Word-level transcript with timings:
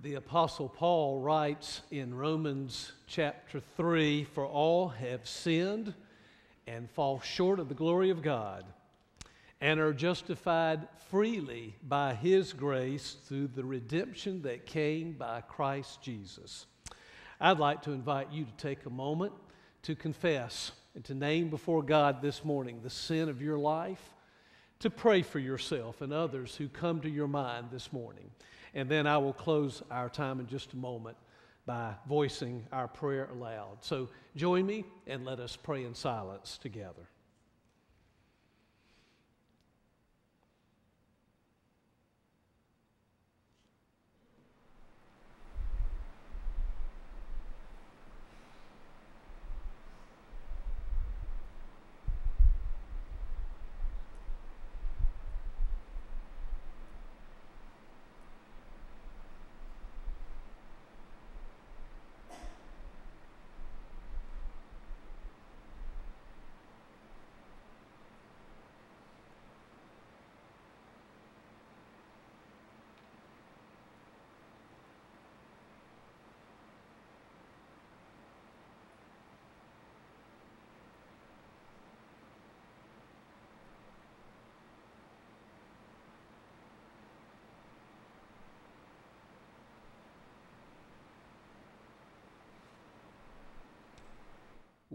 The 0.00 0.16
Apostle 0.16 0.68
Paul 0.68 1.20
writes 1.20 1.80
in 1.90 2.12
Romans 2.14 2.92
chapter 3.06 3.60
3 3.78 4.24
For 4.24 4.44
all 4.44 4.88
have 4.88 5.26
sinned 5.26 5.94
and 6.66 6.90
fall 6.90 7.20
short 7.20 7.58
of 7.58 7.70
the 7.70 7.74
glory 7.74 8.10
of 8.10 8.20
God, 8.20 8.66
and 9.58 9.80
are 9.80 9.94
justified 9.94 10.86
freely 11.08 11.76
by 11.82 12.12
His 12.12 12.52
grace 12.52 13.16
through 13.24 13.48
the 13.48 13.64
redemption 13.64 14.42
that 14.42 14.66
came 14.66 15.12
by 15.12 15.40
Christ 15.40 16.02
Jesus. 16.02 16.66
I'd 17.40 17.58
like 17.58 17.80
to 17.82 17.92
invite 17.92 18.30
you 18.30 18.44
to 18.44 18.52
take 18.58 18.84
a 18.84 18.90
moment 18.90 19.32
to 19.84 19.94
confess 19.94 20.72
and 20.94 21.04
to 21.06 21.14
name 21.14 21.48
before 21.48 21.82
God 21.82 22.20
this 22.20 22.44
morning 22.44 22.80
the 22.82 22.90
sin 22.90 23.30
of 23.30 23.40
your 23.40 23.58
life, 23.58 24.12
to 24.80 24.90
pray 24.90 25.22
for 25.22 25.38
yourself 25.38 26.02
and 26.02 26.12
others 26.12 26.54
who 26.54 26.68
come 26.68 27.00
to 27.00 27.08
your 27.08 27.28
mind 27.28 27.68
this 27.72 27.94
morning. 27.94 28.30
And 28.74 28.88
then 28.88 29.06
I 29.06 29.18
will 29.18 29.32
close 29.32 29.82
our 29.90 30.08
time 30.08 30.40
in 30.40 30.46
just 30.46 30.72
a 30.72 30.76
moment 30.76 31.16
by 31.66 31.94
voicing 32.08 32.64
our 32.72 32.88
prayer 32.88 33.28
aloud. 33.32 33.78
So 33.80 34.08
join 34.36 34.66
me 34.66 34.84
and 35.06 35.24
let 35.24 35.40
us 35.40 35.56
pray 35.56 35.84
in 35.84 35.94
silence 35.94 36.58
together. 36.58 37.08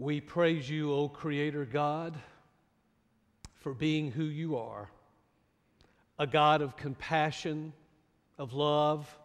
We 0.02 0.20
praise 0.20 0.68
you, 0.68 0.92
O 0.92 1.08
Creator 1.08 1.64
God, 1.64 2.18
for 3.54 3.72
being 3.72 4.10
who 4.10 4.24
you 4.24 4.56
are 4.56 4.90
a 6.18 6.26
God 6.26 6.60
of 6.60 6.76
compassion, 6.76 7.72
of 8.36 8.52
love, 8.52 9.16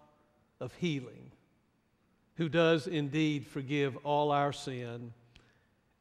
of 0.60 0.72
healing, 0.76 1.32
who 2.36 2.48
does 2.48 2.86
indeed 2.86 3.48
forgive 3.48 3.98
all 4.04 4.32
our 4.32 4.54
sin 4.54 5.14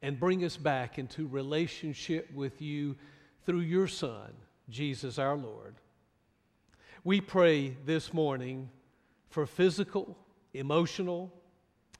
and 0.03 0.19
bring 0.19 0.45
us 0.45 0.57
back 0.57 0.99
into 0.99 1.25
relationship 1.27 2.31
with 2.31 2.61
you 2.61 2.95
through 3.47 3.61
your 3.61 3.87
Son, 3.87 4.31
Jesus 4.69 5.17
our 5.17 5.35
Lord. 5.35 5.73
We 7.03 7.19
pray 7.19 7.75
this 7.87 8.13
morning 8.13 8.69
for 9.27 9.47
physical, 9.47 10.15
emotional, 10.53 11.33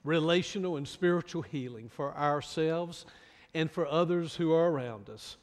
relational 0.08 0.78
and 0.78 0.88
spiritual 0.88 1.42
healing 1.42 1.90
for 1.90 2.16
ourselves 2.16 3.06
and 3.54 3.70
for 3.70 3.86
others 3.86 4.36
who 4.36 4.54
are 4.54 4.72
around 4.72 5.10
us. 5.10 5.38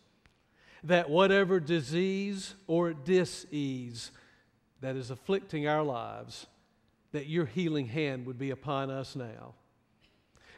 That 0.83 1.11
whatever 1.11 1.61
disease 1.61 2.55
or 2.67 2.93
disease 2.93 4.11
that 4.81 4.97
is 4.97 5.11
afflicting 5.11 5.69
our 5.69 5.83
lives, 5.83 6.47
that 7.13 7.27
your 7.27 7.47
healing 7.47 7.87
hand 7.87 8.27
would 8.27 8.39
be 8.39 8.51
upon 8.51 8.91
us 8.91 9.15
now. 9.15 9.55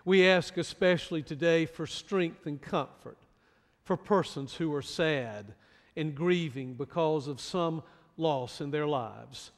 We 0.05 0.27
ask 0.27 0.57
especially 0.57 1.23
today 1.23 1.67
for 1.67 1.87
strength 1.87 2.47
and 2.47 2.63
comfort 2.63 3.19
for 3.83 3.97
persons 3.97 4.55
who 4.55 4.73
are 4.75 4.83
sad 4.83 5.55
and 5.97 6.15
grieving 6.15 6.75
because 6.75 7.27
of 7.27 7.41
some 7.41 7.83
loss 8.17 8.61
in 8.61 8.71
their 8.71 8.87
lives, 8.87 9.51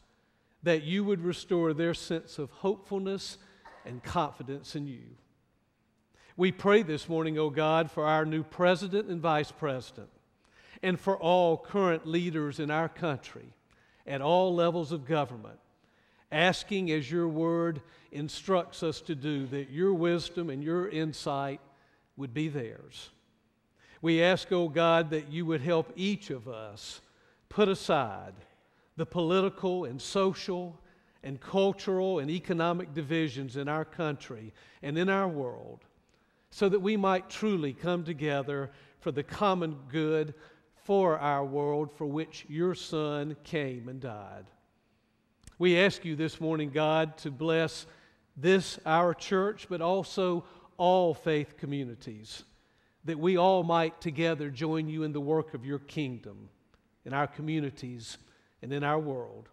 that 0.62 0.83
you 0.84 1.05
would 1.05 1.23
restore 1.23 1.73
their 1.73 1.94
sense 1.94 2.39
of 2.39 2.50
hopefulness 2.50 3.39
and 3.88 4.03
confidence 4.03 4.76
in 4.76 4.87
you. 4.87 5.03
We 6.37 6.53
pray 6.53 6.82
this 6.82 7.09
morning, 7.09 7.37
O 7.38 7.47
oh 7.47 7.50
God, 7.50 7.91
for 7.91 8.06
our 8.06 8.25
new 8.25 8.44
president 8.44 9.09
and 9.09 9.21
vice 9.21 9.50
president, 9.50 10.10
and 10.82 11.00
for 11.00 11.16
all 11.19 11.56
current 11.56 12.06
leaders 12.06 12.60
in 12.60 12.71
our 12.71 12.88
country 12.88 13.54
at 14.06 14.21
all 14.21 14.54
levels 14.54 14.93
of 14.93 15.04
government, 15.04 15.59
asking 16.31 16.91
as 16.93 17.10
your 17.10 17.26
word 17.26 17.81
instructs 18.12 18.82
us 18.82 19.00
to 19.00 19.15
do 19.15 19.47
that 19.47 19.71
your 19.71 19.93
wisdom 19.93 20.49
and 20.49 20.62
your 20.62 20.88
insight 20.88 21.60
would 22.16 22.32
be 22.32 22.49
theirs. 22.49 23.10
We 24.00 24.22
ask, 24.22 24.53
O 24.53 24.62
oh 24.62 24.69
God, 24.69 25.10
that 25.10 25.32
you 25.32 25.44
would 25.47 25.60
help 25.60 25.93
each 25.97 26.31
of 26.31 26.47
us 26.47 27.00
put 27.49 27.69
aside 27.69 28.34
the 28.97 29.06
political 29.06 29.84
and 29.84 30.00
social 30.00 30.78
and 31.28 31.43
cultural 31.43 32.21
and 32.21 32.31
economic 32.31 32.94
divisions 32.94 33.59
in 33.59 33.69
our 33.69 33.84
country 33.84 34.50
and 34.83 34.97
in 34.97 35.11
our 35.11 35.28
world 35.28 35.84
so 36.50 36.71
that 36.71 36.81
we 36.81 36.97
might 36.97 37.28
truly 37.28 37.75
come 37.75 38.03
together 38.03 38.71
for 39.00 39.12
the 39.12 39.22
common 39.22 39.77
good 39.91 40.33
for 40.75 41.19
our 41.19 41.44
world 41.44 41.93
for 41.93 42.06
which 42.06 42.47
your 42.49 42.75
Son 42.75 43.37
came 43.44 43.91
and 43.91 44.00
died. 44.00 44.47
We 45.59 45.78
ask 45.78 46.03
you 46.03 46.17
this 46.17 46.41
morning, 46.41 46.71
God, 46.71 47.19
to 47.19 47.31
bless 47.31 47.84
this, 48.34 48.78
our 48.87 49.12
church, 49.12 49.67
but 49.69 49.83
also 49.83 50.44
all 50.78 51.12
faith 51.12 51.59
communities, 51.59 52.43
that 53.05 53.19
we 53.19 53.37
all 53.37 53.65
might 53.65 54.00
together 54.00 54.49
join 54.49 54.88
you 54.88 55.03
in 55.03 55.12
the 55.12 55.21
work 55.21 55.53
of 55.53 55.67
your 55.67 55.81
kingdom 55.81 56.49
in 57.05 57.12
our 57.12 57.27
communities 57.27 58.17
and 58.62 58.72
in 58.72 58.83
our 58.83 58.99
world. 58.99 59.50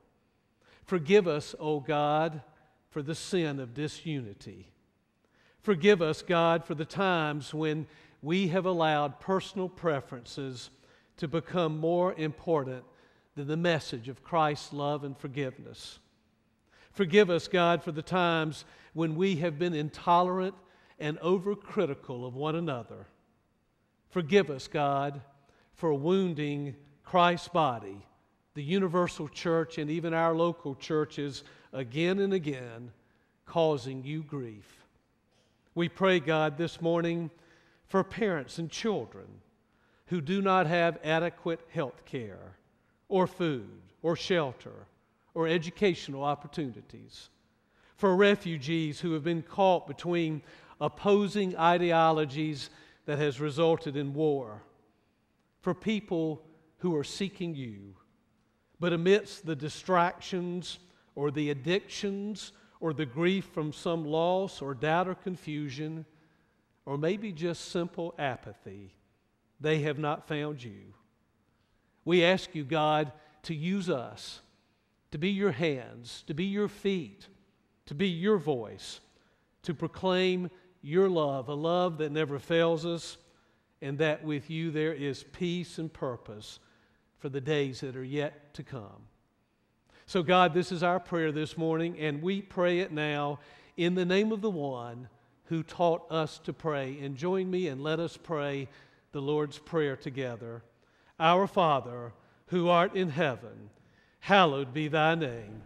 Forgive 0.85 1.28
us, 1.28 1.56
O 1.59 1.79
God, 1.79 2.41
for 2.90 3.01
the 3.01 3.16
sin 3.16 3.59
of 3.59 3.73
disunity. 3.73 4.69
Forgive 5.62 6.01
us, 6.01 6.22
God, 6.22 6.63
for 6.63 6.75
the 6.75 6.85
times 6.85 7.53
when 7.53 7.88
we 8.22 8.50
have 8.50 8.66
allowed 8.66 9.19
personal 9.19 9.68
preferences 9.68 10.69
to 11.18 11.28
become 11.28 11.79
more 11.79 12.13
important 12.13 12.84
than 13.35 13.47
the 13.47 13.57
message 13.57 14.07
of 14.09 14.23
Christ's 14.23 14.73
love 14.73 15.03
and 15.03 15.18
forgiveness. 15.18 16.00
Forgive 16.91 17.29
us, 17.29 17.47
God, 17.47 17.84
for 17.84 17.91
the 17.91 18.02
times 18.02 18.63
when 18.94 19.16
we 19.16 19.38
have 19.38 19.59
been 19.59 19.73
intolerant 19.73 20.56
and 21.00 21.19
overcritical 21.19 22.25
of 22.25 22.35
one 22.35 22.56
another. 22.56 23.07
Forgive 24.09 24.50
us, 24.50 24.67
God, 24.67 25.22
for 25.73 25.94
wounding 25.94 26.75
Christ's 27.03 27.50
body 27.50 28.06
the 28.56 28.64
universal 28.64 29.28
church 29.28 29.78
and 29.78 29.92
even 29.92 30.14
our 30.14 30.34
local 30.34 30.76
churches 30.76 31.44
again 31.74 32.20
and 32.20 32.34
again, 32.34 32.92
causing 33.46 34.04
you 34.04 34.24
grief. 34.24 34.88
We 35.76 35.90
pray, 35.90 36.22
God, 36.22 36.58
this 36.58 36.82
morning 36.82 37.30
for 37.86 38.04
parents 38.04 38.58
and 38.58 38.72
children 38.72 39.28
who 40.08 40.22
do 40.22 40.42
not 40.42 40.68
have 40.68 40.98
adequate 41.04 41.60
health 41.70 42.06
care 42.06 42.56
or 43.10 43.28
food 43.28 43.82
or 44.02 44.16
shelter 44.16 44.88
or 45.34 45.50
educational 45.50 46.24
opportunities, 46.24 47.30
for 47.98 48.16
refugees 48.16 49.02
who 49.02 49.12
have 49.12 49.24
been 49.24 49.41
caught 49.41 49.85
between 49.85 50.41
opposing 50.79 51.58
ideologies 51.58 52.70
that 53.06 53.20
has 53.20 53.41
resulted 53.41 53.97
in 53.97 54.14
war, 54.14 54.64
for 55.59 55.74
people 55.74 56.41
who 56.78 56.96
are 56.96 57.03
seeking 57.03 57.53
you 57.53 57.96
but 58.80 58.94
amidst 58.94 59.46
the 59.46 59.56
distractions 59.56 60.80
or 61.16 61.32
the 61.32 61.50
addictions 61.50 62.52
or 62.80 62.94
the 62.94 63.06
grief 63.06 63.46
from 63.46 63.72
some 63.72 64.06
loss 64.06 64.62
or 64.62 64.74
doubt 64.74 65.08
or 65.08 65.16
confusion, 65.16 66.06
or 66.86 66.98
maybe 66.98 67.32
just 67.32 67.70
simple 67.70 68.14
apathy, 68.20 68.94
they 69.60 69.80
have 69.80 69.98
not 69.98 70.28
found 70.28 70.64
you. 70.64 70.94
We 72.04 72.24
ask 72.24 72.54
you, 72.54 72.64
God, 72.64 73.12
to 73.44 73.56
use 73.56 73.90
us, 73.90 74.42
to 75.12 75.18
be 75.18 75.30
your 75.30 75.52
hands, 75.52 76.24
to 76.28 76.34
be 76.34 76.46
your 76.46 76.68
feet, 76.68 77.28
to 77.88 77.96
be 77.96 78.10
your 78.10 78.38
voice, 78.38 79.00
to 79.64 79.74
proclaim 79.74 80.52
your 80.82 81.10
love, 81.10 81.50
a 81.50 81.54
love 81.54 81.98
that 81.98 82.12
never 82.12 82.38
fails 82.38 82.86
us, 82.86 83.18
and 83.82 83.98
that 83.98 84.24
with 84.24 84.50
you 84.50 84.70
there 84.70 84.94
is 84.94 85.24
peace 85.24 85.80
and 85.80 85.92
purpose 85.92 86.60
for 87.17 87.29
the 87.29 87.41
days 87.41 87.82
that 87.82 87.96
are 87.96 88.03
yet 88.03 88.53
to 88.56 88.64
come. 88.64 89.08
So, 90.06 90.22
God, 90.22 90.53
this 90.53 90.72
is 90.72 90.84
our 90.84 91.00
prayer 91.00 91.32
this 91.32 91.58
morning, 91.58 91.97
and 92.00 92.22
we 92.22 92.41
pray 92.41 92.79
it 92.79 92.91
now 92.91 93.40
in 93.76 93.96
the 93.96 94.06
name 94.06 94.32
of 94.32 94.41
the 94.41 94.52
one 94.52 95.09
who 95.46 95.64
taught 95.64 96.12
us 96.12 96.40
to 96.40 96.53
pray. 96.53 96.97
And 97.02 97.16
join 97.16 97.50
me 97.50 97.67
and 97.67 97.82
let 97.82 98.00
us 98.00 98.17
pray 98.17 98.67
the 99.12 99.22
Lord's 99.22 99.58
Prayer 99.58 99.96
together. 99.96 100.64
Our 101.20 101.47
Father, 101.47 102.14
who 102.47 102.70
art 102.70 102.96
in 102.96 103.09
heaven, 103.09 103.70
hallowed 104.20 104.73
be 104.73 104.88
thy 104.88 105.16
name. 105.16 105.62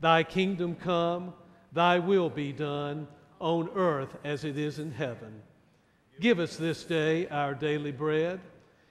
Thy 0.00 0.22
kingdom 0.22 0.74
come, 0.74 1.34
thy 1.72 1.98
will 1.98 2.30
be 2.30 2.52
done 2.52 3.06
on 3.38 3.68
earth 3.74 4.16
as 4.24 4.44
it 4.44 4.58
is 4.58 4.78
in 4.78 4.92
heaven. 4.92 5.42
Give 6.20 6.38
us 6.38 6.56
this 6.56 6.84
day 6.84 7.28
our 7.28 7.54
daily 7.54 7.92
bread, 7.92 8.40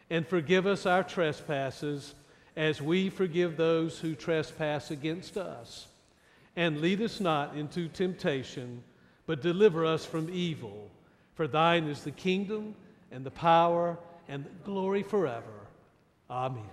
and 0.10 0.28
forgive 0.28 0.66
us 0.66 0.86
our 0.86 1.04
trespasses 1.04 2.14
as 2.56 2.82
we 2.82 3.10
forgive 3.10 3.58
those 3.58 4.00
who 4.00 4.16
trespass 4.16 4.92
against 4.92 5.38
us. 5.38 5.88
And 6.56 6.80
lead 6.80 7.02
us 7.02 7.20
not 7.20 7.56
into 7.56 7.88
temptation, 7.90 8.84
but 9.26 9.42
deliver 9.42 9.86
us 9.86 10.06
from 10.06 10.30
evil. 10.32 10.90
For 11.34 11.48
thine 11.48 11.86
is 11.86 12.04
the 12.04 12.12
kingdom, 12.12 12.76
and 13.12 13.26
the 13.26 13.32
power, 13.32 13.98
and 14.28 14.46
the 14.46 14.50
glory 14.64 15.04
forever. 15.04 15.44
Amen. 16.30 16.64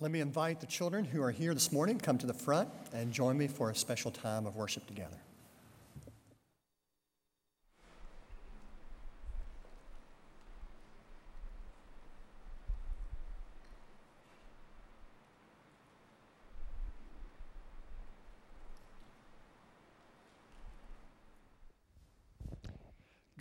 Let 0.00 0.10
me 0.10 0.20
invite 0.20 0.60
the 0.60 0.66
children 0.66 1.04
who 1.04 1.22
are 1.22 1.30
here 1.30 1.54
this 1.54 1.72
morning 1.72 1.98
come 1.98 2.18
to 2.18 2.26
the 2.26 2.34
front 2.34 2.68
and 2.92 3.10
join 3.10 3.38
me 3.38 3.46
for 3.46 3.70
a 3.70 3.74
special 3.74 4.10
time 4.10 4.44
of 4.44 4.54
worship 4.54 4.86
together. 4.86 5.16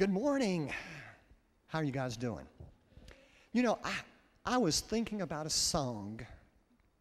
Good 0.04 0.12
morning. 0.12 0.70
How 1.68 1.80
are 1.80 1.84
you 1.86 1.94
guys 1.94 2.18
doing? 2.18 2.46
You 3.54 3.64
know, 3.64 3.80
I, 3.86 3.94
I 4.46 4.58
was 4.58 4.82
thinking 4.82 5.22
about 5.22 5.46
a 5.46 5.50
song. 5.50 6.20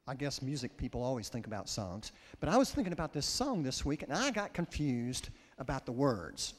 I 0.07 0.15
guess 0.15 0.41
music 0.41 0.77
people 0.77 1.03
always 1.03 1.29
think 1.29 1.49
about 1.49 1.69
songs. 1.69 2.13
But 2.39 2.49
I 2.49 2.57
was 2.57 2.71
thinking 2.71 2.93
about 2.93 3.13
this 3.13 3.27
song 3.27 3.65
this 3.65 3.85
week 3.85 4.05
and 4.05 4.13
I 4.13 4.31
got 4.31 4.55
confused 4.55 5.31
about 5.59 5.85
the 5.85 5.91
words. 5.91 6.55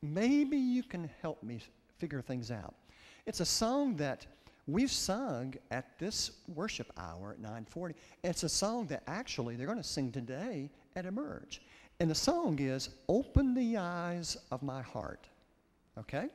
Maybe 0.00 0.56
you 0.56 0.84
can 0.84 1.10
help 1.20 1.42
me 1.42 1.58
figure 1.98 2.22
things 2.22 2.52
out. 2.52 2.76
It's 3.26 3.40
a 3.40 3.44
song 3.44 3.96
that 3.96 4.24
we've 4.68 4.92
sung 4.92 5.54
at 5.72 5.98
this 5.98 6.30
worship 6.54 6.92
hour 6.96 7.32
at 7.32 7.42
9:40. 7.42 7.94
It's 8.22 8.44
a 8.44 8.48
song 8.48 8.86
that 8.86 9.02
actually 9.08 9.56
they're 9.56 9.66
going 9.66 9.78
to 9.78 9.82
sing 9.82 10.12
today 10.12 10.70
at 10.94 11.06
Emerge. 11.06 11.60
And 11.98 12.08
the 12.08 12.14
song 12.14 12.60
is 12.60 12.88
Open 13.08 13.52
the 13.52 13.78
Eyes 13.78 14.36
of 14.52 14.62
My 14.62 14.80
Heart. 14.80 15.26
Okay? 16.00 16.28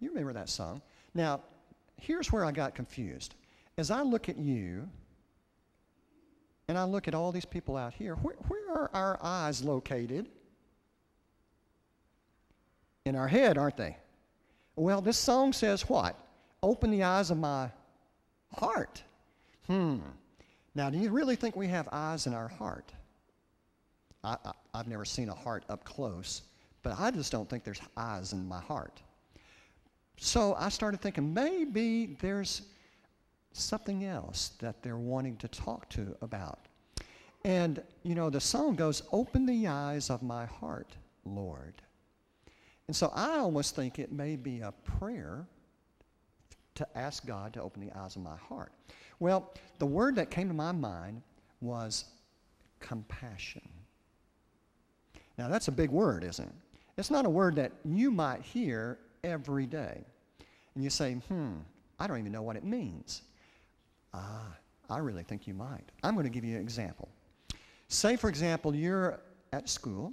You 0.00 0.10
remember 0.10 0.32
that 0.32 0.48
song. 0.48 0.82
Now, 1.14 1.40
here's 1.96 2.30
where 2.32 2.44
I 2.44 2.52
got 2.52 2.74
confused. 2.74 3.34
As 3.76 3.90
I 3.90 4.02
look 4.02 4.28
at 4.28 4.38
you, 4.38 4.88
and 6.68 6.76
I 6.76 6.84
look 6.84 7.08
at 7.08 7.14
all 7.14 7.32
these 7.32 7.46
people 7.46 7.76
out 7.76 7.94
here, 7.94 8.14
where, 8.16 8.34
where 8.48 8.70
are 8.70 8.90
our 8.92 9.18
eyes 9.22 9.62
located? 9.64 10.28
In 13.06 13.16
our 13.16 13.28
head, 13.28 13.56
aren't 13.56 13.76
they? 13.76 13.96
Well, 14.76 15.00
this 15.00 15.16
song 15.16 15.52
says 15.52 15.88
what? 15.88 16.16
Open 16.62 16.90
the 16.90 17.02
eyes 17.02 17.30
of 17.30 17.38
my 17.38 17.70
heart. 18.54 19.02
Hmm. 19.66 19.98
Now, 20.74 20.90
do 20.90 20.98
you 20.98 21.10
really 21.10 21.36
think 21.36 21.56
we 21.56 21.68
have 21.68 21.88
eyes 21.90 22.26
in 22.26 22.34
our 22.34 22.48
heart? 22.48 22.92
I, 24.22 24.36
I, 24.74 24.78
have 24.78 24.88
never 24.88 25.04
seen 25.04 25.28
a 25.28 25.34
heart 25.34 25.64
up 25.68 25.84
close, 25.84 26.42
but 26.88 26.98
I 26.98 27.10
just 27.10 27.30
don't 27.30 27.46
think 27.50 27.64
there's 27.64 27.82
eyes 27.98 28.32
in 28.32 28.48
my 28.48 28.60
heart. 28.60 29.02
So 30.16 30.54
I 30.58 30.70
started 30.70 31.02
thinking 31.02 31.34
maybe 31.34 32.16
there's 32.18 32.62
something 33.52 34.06
else 34.06 34.52
that 34.60 34.82
they're 34.82 34.96
wanting 34.96 35.36
to 35.36 35.48
talk 35.48 35.86
to 35.90 36.16
about. 36.22 36.60
And, 37.44 37.82
you 38.04 38.14
know, 38.14 38.30
the 38.30 38.40
song 38.40 38.74
goes, 38.74 39.02
Open 39.12 39.44
the 39.44 39.66
eyes 39.66 40.08
of 40.08 40.22
my 40.22 40.46
heart, 40.46 40.96
Lord. 41.26 41.74
And 42.86 42.96
so 42.96 43.12
I 43.14 43.36
almost 43.36 43.76
think 43.76 43.98
it 43.98 44.10
may 44.10 44.34
be 44.36 44.62
a 44.62 44.72
prayer 44.72 45.46
to 46.76 46.88
ask 46.96 47.26
God 47.26 47.52
to 47.52 47.60
open 47.60 47.86
the 47.86 47.94
eyes 47.98 48.16
of 48.16 48.22
my 48.22 48.36
heart. 48.38 48.72
Well, 49.20 49.52
the 49.78 49.84
word 49.84 50.14
that 50.14 50.30
came 50.30 50.48
to 50.48 50.54
my 50.54 50.72
mind 50.72 51.20
was 51.60 52.06
compassion. 52.80 53.68
Now, 55.36 55.48
that's 55.48 55.68
a 55.68 55.72
big 55.72 55.90
word, 55.90 56.24
isn't 56.24 56.46
it? 56.46 56.54
It's 56.98 57.12
not 57.12 57.24
a 57.24 57.30
word 57.30 57.54
that 57.56 57.72
you 57.84 58.10
might 58.10 58.42
hear 58.42 58.98
every 59.22 59.66
day. 59.66 60.04
And 60.74 60.82
you 60.82 60.90
say, 60.90 61.14
hmm, 61.28 61.54
I 62.00 62.08
don't 62.08 62.18
even 62.18 62.32
know 62.32 62.42
what 62.42 62.56
it 62.56 62.64
means. 62.64 63.22
Ah, 64.12 64.56
I 64.90 64.98
really 64.98 65.22
think 65.22 65.46
you 65.46 65.54
might. 65.54 65.84
I'm 66.02 66.14
going 66.14 66.24
to 66.24 66.30
give 66.30 66.44
you 66.44 66.56
an 66.56 66.60
example. 66.60 67.08
Say, 67.86 68.16
for 68.16 68.28
example, 68.28 68.74
you're 68.74 69.20
at 69.52 69.68
school, 69.68 70.12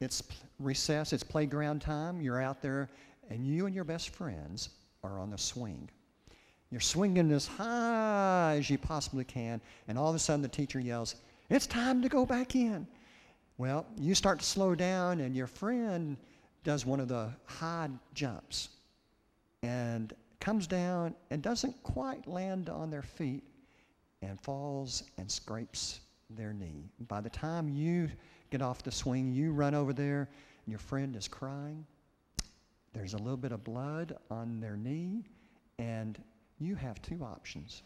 it's 0.00 0.22
recess, 0.58 1.12
it's 1.12 1.22
playground 1.22 1.82
time, 1.82 2.20
you're 2.20 2.40
out 2.40 2.62
there, 2.62 2.88
and 3.28 3.46
you 3.46 3.66
and 3.66 3.74
your 3.74 3.84
best 3.84 4.10
friends 4.10 4.70
are 5.04 5.18
on 5.18 5.30
the 5.30 5.38
swing. 5.38 5.88
You're 6.70 6.80
swinging 6.80 7.30
as 7.30 7.46
high 7.46 8.56
as 8.58 8.70
you 8.70 8.78
possibly 8.78 9.24
can, 9.24 9.60
and 9.86 9.98
all 9.98 10.08
of 10.08 10.16
a 10.16 10.18
sudden 10.18 10.40
the 10.40 10.48
teacher 10.48 10.80
yells, 10.80 11.16
It's 11.50 11.66
time 11.66 12.00
to 12.00 12.08
go 12.08 12.24
back 12.24 12.56
in. 12.56 12.86
Well, 13.60 13.84
you 13.98 14.14
start 14.14 14.38
to 14.38 14.46
slow 14.46 14.74
down, 14.74 15.20
and 15.20 15.36
your 15.36 15.46
friend 15.46 16.16
does 16.64 16.86
one 16.86 16.98
of 16.98 17.08
the 17.08 17.28
high 17.44 17.90
jumps 18.14 18.70
and 19.62 20.14
comes 20.40 20.66
down 20.66 21.14
and 21.30 21.42
doesn't 21.42 21.82
quite 21.82 22.26
land 22.26 22.70
on 22.70 22.88
their 22.88 23.02
feet 23.02 23.44
and 24.22 24.40
falls 24.40 25.02
and 25.18 25.30
scrapes 25.30 26.00
their 26.30 26.54
knee. 26.54 26.88
By 27.06 27.20
the 27.20 27.28
time 27.28 27.68
you 27.68 28.08
get 28.50 28.62
off 28.62 28.82
the 28.82 28.90
swing, 28.90 29.30
you 29.30 29.52
run 29.52 29.74
over 29.74 29.92
there, 29.92 30.20
and 30.64 30.72
your 30.72 30.78
friend 30.78 31.14
is 31.14 31.28
crying. 31.28 31.84
There's 32.94 33.12
a 33.12 33.18
little 33.18 33.36
bit 33.36 33.52
of 33.52 33.62
blood 33.62 34.16
on 34.30 34.58
their 34.60 34.78
knee, 34.78 35.26
and 35.78 36.18
you 36.60 36.76
have 36.76 37.02
two 37.02 37.22
options. 37.22 37.82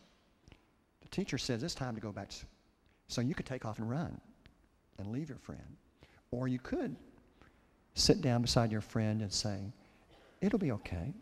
The 1.01 1.09
teacher 1.09 1.37
says 1.37 1.65
it's 1.65 1.75
time 1.75 1.97
to 1.97 2.01
go 2.01 2.13
back. 2.13 2.31
So 3.09 3.21
you 3.21 3.35
could 3.35 3.47
take 3.47 3.65
off 3.65 3.81
and 3.81 3.91
run 3.91 4.21
and 4.99 5.13
leave 5.13 5.29
your 5.29 5.39
friend. 5.39 5.77
Or 6.31 6.49
you 6.49 6.59
could 6.59 6.97
sit 7.95 8.21
down 8.21 8.43
beside 8.43 8.73
your 8.73 8.81
friend 8.81 9.23
and 9.23 9.33
say, 9.33 9.73
It'll 10.41 10.59
be 10.59 10.73
okay. 10.73 11.13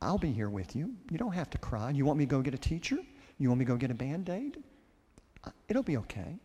I'll 0.00 0.18
be 0.18 0.30
here 0.30 0.50
with 0.50 0.76
you. 0.76 0.94
You 1.10 1.18
don't 1.18 1.32
have 1.32 1.50
to 1.50 1.58
cry. 1.58 1.90
You 1.90 2.04
want 2.04 2.18
me 2.18 2.26
to 2.26 2.30
go 2.30 2.42
get 2.42 2.54
a 2.54 2.58
teacher? 2.58 2.98
You 3.38 3.48
want 3.48 3.58
me 3.58 3.64
to 3.64 3.72
go 3.72 3.76
get 3.76 3.90
a 3.90 3.94
band 3.94 4.28
aid? 4.28 4.58
It'll 5.68 5.82
be 5.82 5.96
okay. 5.96 6.36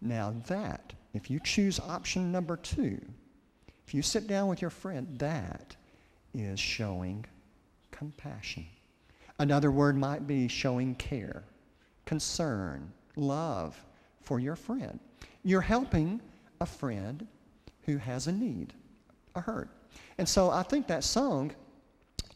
Now, 0.00 0.34
that, 0.48 0.92
if 1.14 1.30
you 1.30 1.38
choose 1.44 1.78
option 1.78 2.32
number 2.32 2.56
two, 2.56 3.00
if 3.86 3.94
you 3.94 4.02
sit 4.02 4.26
down 4.26 4.48
with 4.48 4.60
your 4.60 4.70
friend, 4.70 5.06
that 5.18 5.76
is 6.34 6.58
showing 6.58 7.24
compassion. 7.90 8.66
Another 9.38 9.70
word 9.70 9.96
might 9.96 10.26
be 10.26 10.48
showing 10.48 10.94
care, 10.96 11.44
concern, 12.04 12.92
love, 13.16 13.80
for 14.28 14.38
your 14.38 14.56
friend. 14.56 15.00
You're 15.42 15.62
helping 15.62 16.20
a 16.60 16.66
friend 16.66 17.26
who 17.86 17.96
has 17.96 18.26
a 18.26 18.32
need, 18.32 18.74
a 19.34 19.40
hurt. 19.40 19.70
And 20.18 20.28
so 20.28 20.50
I 20.50 20.62
think 20.64 20.86
that 20.88 21.02
song 21.02 21.52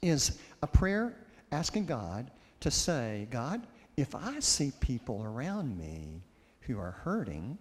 is 0.00 0.38
a 0.62 0.66
prayer 0.66 1.14
asking 1.52 1.84
God 1.84 2.30
to 2.60 2.70
say, 2.70 3.28
God, 3.30 3.66
if 3.98 4.14
I 4.14 4.40
see 4.40 4.72
people 4.80 5.22
around 5.22 5.76
me 5.76 6.22
who 6.60 6.78
are 6.78 6.92
hurting, 6.92 7.58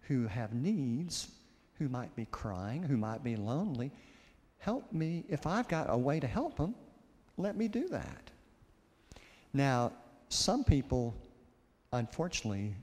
who 0.00 0.26
have 0.26 0.54
needs, 0.54 1.28
who 1.74 1.88
might 1.88 2.14
be 2.16 2.26
crying, 2.32 2.82
who 2.82 2.96
might 2.96 3.22
be 3.22 3.36
lonely, 3.36 3.92
help 4.58 4.92
me. 4.92 5.24
If 5.28 5.46
I've 5.46 5.68
got 5.68 5.86
a 5.88 5.96
way 5.96 6.18
to 6.18 6.26
help 6.26 6.56
them, 6.56 6.74
let 7.36 7.56
me 7.56 7.68
do 7.68 7.86
that. 7.90 8.30
Now, 9.52 9.92
some 10.30 10.64
people, 10.64 11.14
unfortunately, 11.92 12.74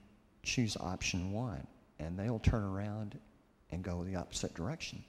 choose 0.46 0.78
option 0.78 1.32
one, 1.32 1.66
and 2.00 2.18
they'll 2.18 2.40
turn 2.40 2.64
around 2.64 3.18
and 3.72 3.84
go 3.84 4.04
the 4.04 4.16
opposite 4.16 4.54
direction. 4.54 5.04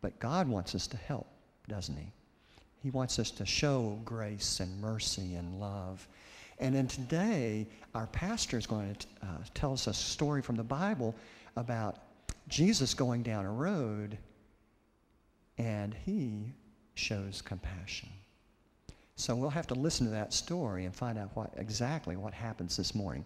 But 0.00 0.18
God 0.18 0.48
wants 0.48 0.74
us 0.74 0.86
to 0.88 0.96
help, 0.96 1.26
doesn't 1.68 1.96
He? 1.96 2.12
He 2.82 2.90
wants 2.90 3.18
us 3.18 3.30
to 3.32 3.46
show 3.46 3.98
grace 4.04 4.60
and 4.60 4.80
mercy 4.80 5.34
and 5.34 5.58
love. 5.60 6.06
And 6.58 6.74
then 6.74 6.86
today, 6.86 7.66
our 7.94 8.06
pastor 8.06 8.56
is 8.56 8.66
going 8.66 8.94
to 8.94 9.06
uh, 9.22 9.26
tell 9.54 9.72
us 9.72 9.88
a 9.88 9.94
story 9.94 10.40
from 10.40 10.56
the 10.56 10.64
Bible 10.64 11.14
about 11.56 11.98
Jesus 12.48 12.94
going 12.94 13.22
down 13.22 13.44
a 13.44 13.52
road 13.52 14.16
and 15.58 15.94
he 15.94 16.52
shows 16.94 17.42
compassion. 17.42 18.08
So 19.16 19.34
we'll 19.34 19.50
have 19.50 19.66
to 19.68 19.74
listen 19.74 20.06
to 20.06 20.12
that 20.12 20.32
story 20.32 20.84
and 20.84 20.94
find 20.94 21.18
out 21.18 21.30
what, 21.34 21.50
exactly 21.56 22.16
what 22.16 22.34
happens 22.34 22.76
this 22.76 22.94
morning. 22.94 23.24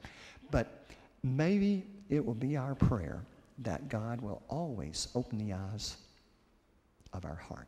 But 0.51 0.85
maybe 1.23 1.85
it 2.09 2.25
will 2.25 2.35
be 2.35 2.57
our 2.57 2.75
prayer 2.75 3.23
that 3.59 3.89
God 3.89 4.21
will 4.21 4.43
always 4.49 5.09
open 5.15 5.39
the 5.39 5.55
eyes 5.55 5.97
of 7.13 7.25
our 7.25 7.35
heart. 7.35 7.67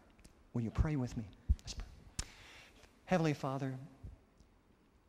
Will 0.55 0.63
you 0.63 0.71
pray 0.71 0.97
with 0.97 1.17
me? 1.17 1.25
Let's 1.61 1.75
pray. 1.75 1.87
Heavenly 3.05 3.35
Father, 3.35 3.75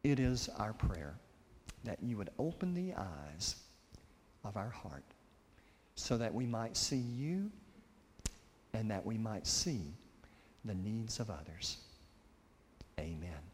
it 0.03 0.19
is 0.19 0.49
our 0.57 0.73
prayer 0.73 1.15
that 1.83 1.97
you 2.01 2.17
would 2.17 2.29
open 2.37 2.73
the 2.73 2.93
eyes 2.95 3.55
of 4.43 4.57
our 4.57 4.69
heart 4.69 5.03
so 5.95 6.17
that 6.17 6.33
we 6.33 6.45
might 6.45 6.75
see 6.75 6.97
you 6.97 7.49
and 8.73 8.89
that 8.89 9.05
we 9.05 9.17
might 9.17 9.45
see 9.47 9.81
the 10.65 10.73
needs 10.75 11.19
of 11.19 11.29
others. 11.29 11.77
Amen. 12.99 13.52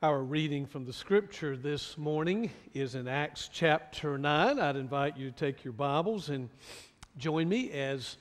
Our 0.00 0.22
reading 0.22 0.64
from 0.64 0.84
the 0.84 0.92
scripture 0.92 1.56
this 1.56 1.98
morning 1.98 2.52
is 2.72 2.94
in 2.94 3.08
Acts 3.08 3.50
chapter 3.52 4.16
9. 4.16 4.60
I'd 4.60 4.76
invite 4.76 5.16
you 5.16 5.28
to 5.28 5.36
take 5.36 5.64
your 5.64 5.72
Bibles 5.72 6.28
and 6.28 6.50
join 7.16 7.48
me 7.48 7.72
as 7.72 8.16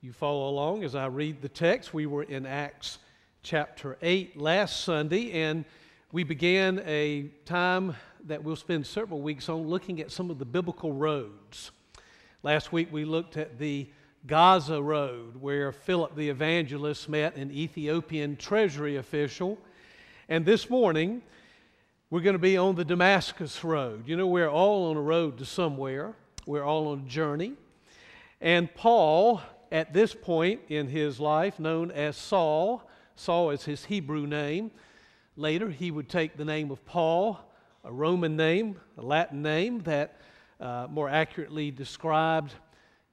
you 0.00 0.14
follow 0.14 0.48
along 0.48 0.82
as 0.82 0.94
I 0.94 1.08
read 1.08 1.42
the 1.42 1.48
text. 1.50 1.92
We 1.92 2.06
were 2.06 2.22
in 2.22 2.46
Acts 2.46 3.00
chapter 3.42 3.98
8 4.00 4.38
last 4.40 4.82
Sunday, 4.82 5.32
and 5.32 5.66
we 6.10 6.24
began 6.24 6.82
a 6.86 7.24
time 7.44 7.96
that 8.24 8.42
we'll 8.42 8.56
spend 8.56 8.86
several 8.86 9.20
weeks 9.20 9.50
on 9.50 9.68
looking 9.68 10.00
at 10.00 10.10
some 10.10 10.30
of 10.30 10.38
the 10.38 10.46
biblical 10.46 10.94
roads. 10.94 11.70
Last 12.42 12.72
week 12.72 12.88
we 12.90 13.04
looked 13.04 13.36
at 13.36 13.58
the 13.58 13.90
Gaza 14.26 14.82
Road, 14.82 15.36
where 15.36 15.70
Philip 15.70 16.16
the 16.16 16.30
evangelist 16.30 17.10
met 17.10 17.36
an 17.36 17.50
Ethiopian 17.50 18.36
treasury 18.36 18.96
official 18.96 19.58
and 20.30 20.46
this 20.46 20.70
morning, 20.70 21.22
we're 22.08 22.20
going 22.20 22.34
to 22.34 22.38
be 22.38 22.56
on 22.56 22.76
the 22.76 22.84
Damascus 22.84 23.64
Road. 23.64 24.06
You 24.06 24.16
know, 24.16 24.28
we're 24.28 24.48
all 24.48 24.88
on 24.88 24.96
a 24.96 25.00
road 25.00 25.38
to 25.38 25.44
somewhere, 25.44 26.14
we're 26.46 26.62
all 26.62 26.86
on 26.86 27.00
a 27.00 27.08
journey. 27.08 27.54
And 28.40 28.72
Paul, 28.72 29.42
at 29.72 29.92
this 29.92 30.14
point 30.14 30.60
in 30.68 30.86
his 30.86 31.18
life, 31.18 31.58
known 31.58 31.90
as 31.90 32.16
Saul, 32.16 32.88
Saul 33.16 33.50
is 33.50 33.64
his 33.64 33.86
Hebrew 33.86 34.24
name. 34.24 34.70
Later, 35.34 35.68
he 35.68 35.90
would 35.90 36.08
take 36.08 36.36
the 36.36 36.44
name 36.44 36.70
of 36.70 36.86
Paul, 36.86 37.40
a 37.82 37.90
Roman 37.90 38.36
name, 38.36 38.76
a 38.98 39.02
Latin 39.02 39.42
name 39.42 39.80
that 39.80 40.20
uh, 40.60 40.86
more 40.88 41.08
accurately 41.08 41.72
described 41.72 42.54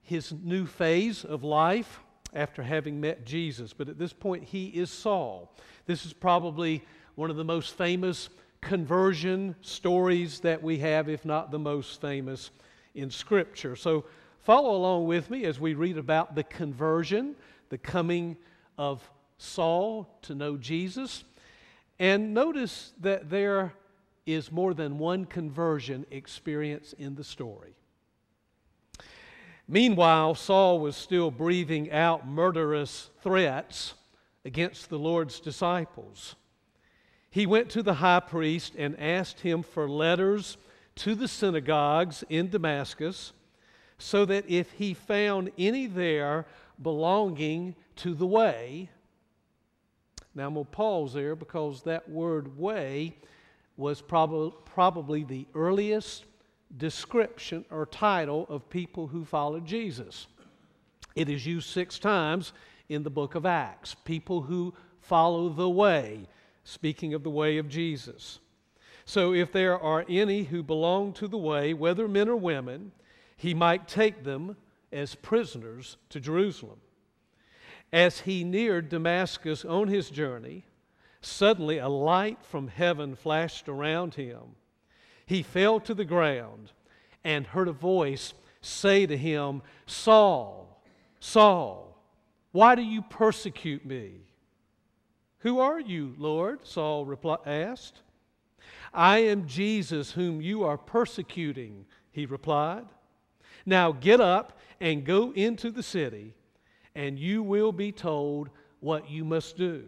his 0.03 0.31
new 0.31 0.67
phase 0.67 1.25
of 1.25 1.43
life 1.43 1.99
after 2.31 2.61
having 2.61 3.01
met 3.01 3.25
Jesus. 3.25 3.73
But 3.73 3.89
at 3.89 3.97
this 3.97 4.13
point, 4.13 4.43
he 4.43 4.67
is 4.67 4.91
Saul. 4.91 5.51
This 5.87 6.05
is 6.05 6.13
probably 6.13 6.83
one 7.17 7.31
of 7.31 7.35
the 7.35 7.43
most 7.43 7.75
famous 7.75 8.29
conversion 8.61 9.55
stories 9.61 10.39
that 10.41 10.61
we 10.61 10.77
have, 10.77 11.09
if 11.09 11.25
not 11.25 11.49
the 11.49 11.57
most 11.57 11.99
famous 11.99 12.51
in 12.93 13.09
Scripture. 13.09 13.75
So 13.75 14.05
follow 14.43 14.75
along 14.75 15.07
with 15.07 15.31
me 15.31 15.45
as 15.45 15.59
we 15.59 15.73
read 15.73 15.97
about 15.97 16.35
the 16.35 16.43
conversion, 16.43 17.35
the 17.69 17.77
coming 17.79 18.37
of 18.77 19.01
Saul 19.39 20.07
to 20.21 20.35
know 20.35 20.57
Jesus. 20.57 21.23
And 21.97 22.35
notice 22.35 22.93
that 22.99 23.31
there 23.31 23.73
is 24.27 24.51
more 24.51 24.75
than 24.75 24.99
one 24.99 25.25
conversion 25.25 26.05
experience 26.11 26.93
in 26.99 27.15
the 27.15 27.23
story. 27.23 27.73
Meanwhile, 29.67 30.35
Saul 30.35 30.79
was 30.79 30.95
still 30.95 31.31
breathing 31.31 31.91
out 31.91 32.27
murderous 32.27 33.09
threats 33.23 33.95
against 34.45 34.91
the 34.91 34.99
Lord's 34.99 35.39
disciples 35.39 36.35
he 37.29 37.45
went 37.45 37.69
to 37.71 37.83
the 37.83 37.95
high 37.95 38.19
priest 38.19 38.73
and 38.77 38.99
asked 38.99 39.41
him 39.41 39.63
for 39.63 39.89
letters 39.89 40.57
to 40.95 41.15
the 41.15 41.27
synagogues 41.27 42.23
in 42.29 42.49
Damascus, 42.49 43.33
so 43.97 44.25
that 44.25 44.49
if 44.49 44.71
he 44.71 44.93
found 44.93 45.51
any 45.57 45.87
there 45.87 46.45
belonging 46.81 47.75
to 47.97 48.13
the 48.13 48.27
way, 48.27 48.89
now 50.35 50.47
I'm 50.47 50.53
going 50.53 50.65
to 50.65 50.71
pause 50.71 51.13
there 51.13 51.35
because 51.35 51.81
that 51.83 52.07
word 52.09 52.57
way 52.57 53.17
was 53.75 54.01
prob- 54.01 54.65
probably 54.65 55.23
the 55.23 55.47
earliest 55.55 56.25
description 56.77 57.65
or 57.71 57.85
title 57.85 58.45
of 58.49 58.69
people 58.69 59.07
who 59.07 59.25
followed 59.25 59.65
Jesus. 59.65 60.27
It 61.15 61.29
is 61.29 61.45
used 61.45 61.69
six 61.69 61.97
times 61.97 62.53
in 62.89 63.03
the 63.03 63.09
book 63.09 63.35
of 63.35 63.45
Acts. 63.45 63.95
People 63.95 64.41
who 64.41 64.73
follow 65.01 65.49
the 65.49 65.69
way 65.69 66.27
speaking 66.67 67.13
of 67.13 67.23
the 67.23 67.29
way 67.29 67.57
of 67.57 67.69
Jesus. 67.69 68.39
So 69.05 69.33
if 69.33 69.53
there 69.53 69.79
are 69.79 70.03
any 70.09 70.43
who 70.43 70.61
belong 70.61 71.13
to 71.13 71.25
the 71.29 71.37
way, 71.37 71.73
whether 71.73 72.09
men 72.09 72.27
or 72.27 72.35
women, 72.35 72.91
he 73.37 73.53
might 73.53 73.87
take 73.87 74.25
them 74.25 74.57
as 74.91 75.15
prisoners 75.15 75.95
to 76.09 76.19
Jerusalem. 76.19 76.81
As 77.93 78.19
he 78.19 78.43
neared 78.43 78.89
Damascus 78.89 79.63
on 79.63 79.87
his 79.87 80.09
journey, 80.09 80.65
suddenly 81.21 81.77
a 81.77 81.87
light 81.87 82.39
from 82.43 82.67
heaven 82.67 83.15
flashed 83.15 83.69
around 83.69 84.15
him. 84.15 84.57
He 85.25 85.43
fell 85.43 85.79
to 85.79 85.93
the 85.93 86.03
ground 86.03 86.73
and 87.23 87.47
heard 87.47 87.69
a 87.69 87.73
voice 87.73 88.33
say 88.59 89.05
to 89.05 89.15
him, 89.15 89.61
Saul, 89.85 90.81
Saul, 91.21 91.97
why 92.51 92.75
do 92.75 92.81
you 92.81 93.03
persecute 93.03 93.85
me? 93.85 94.26
Who 95.39 95.59
are 95.59 95.79
you, 95.79 96.15
Lord? 96.17 96.65
Saul 96.65 97.05
repli- 97.05 97.45
asked. 97.45 98.01
I 98.93 99.19
am 99.19 99.47
Jesus 99.47 100.11
whom 100.11 100.41
you 100.41 100.63
are 100.63 100.77
persecuting, 100.77 101.85
he 102.11 102.25
replied. 102.25 102.85
Now 103.65 103.91
get 103.91 104.19
up 104.19 104.57
and 104.79 105.05
go 105.05 105.31
into 105.33 105.71
the 105.71 105.83
city, 105.83 106.33
and 106.95 107.19
you 107.19 107.43
will 107.43 107.71
be 107.71 107.91
told 107.91 108.49
what 108.79 109.09
you 109.09 109.23
must 109.23 109.57
do. 109.57 109.83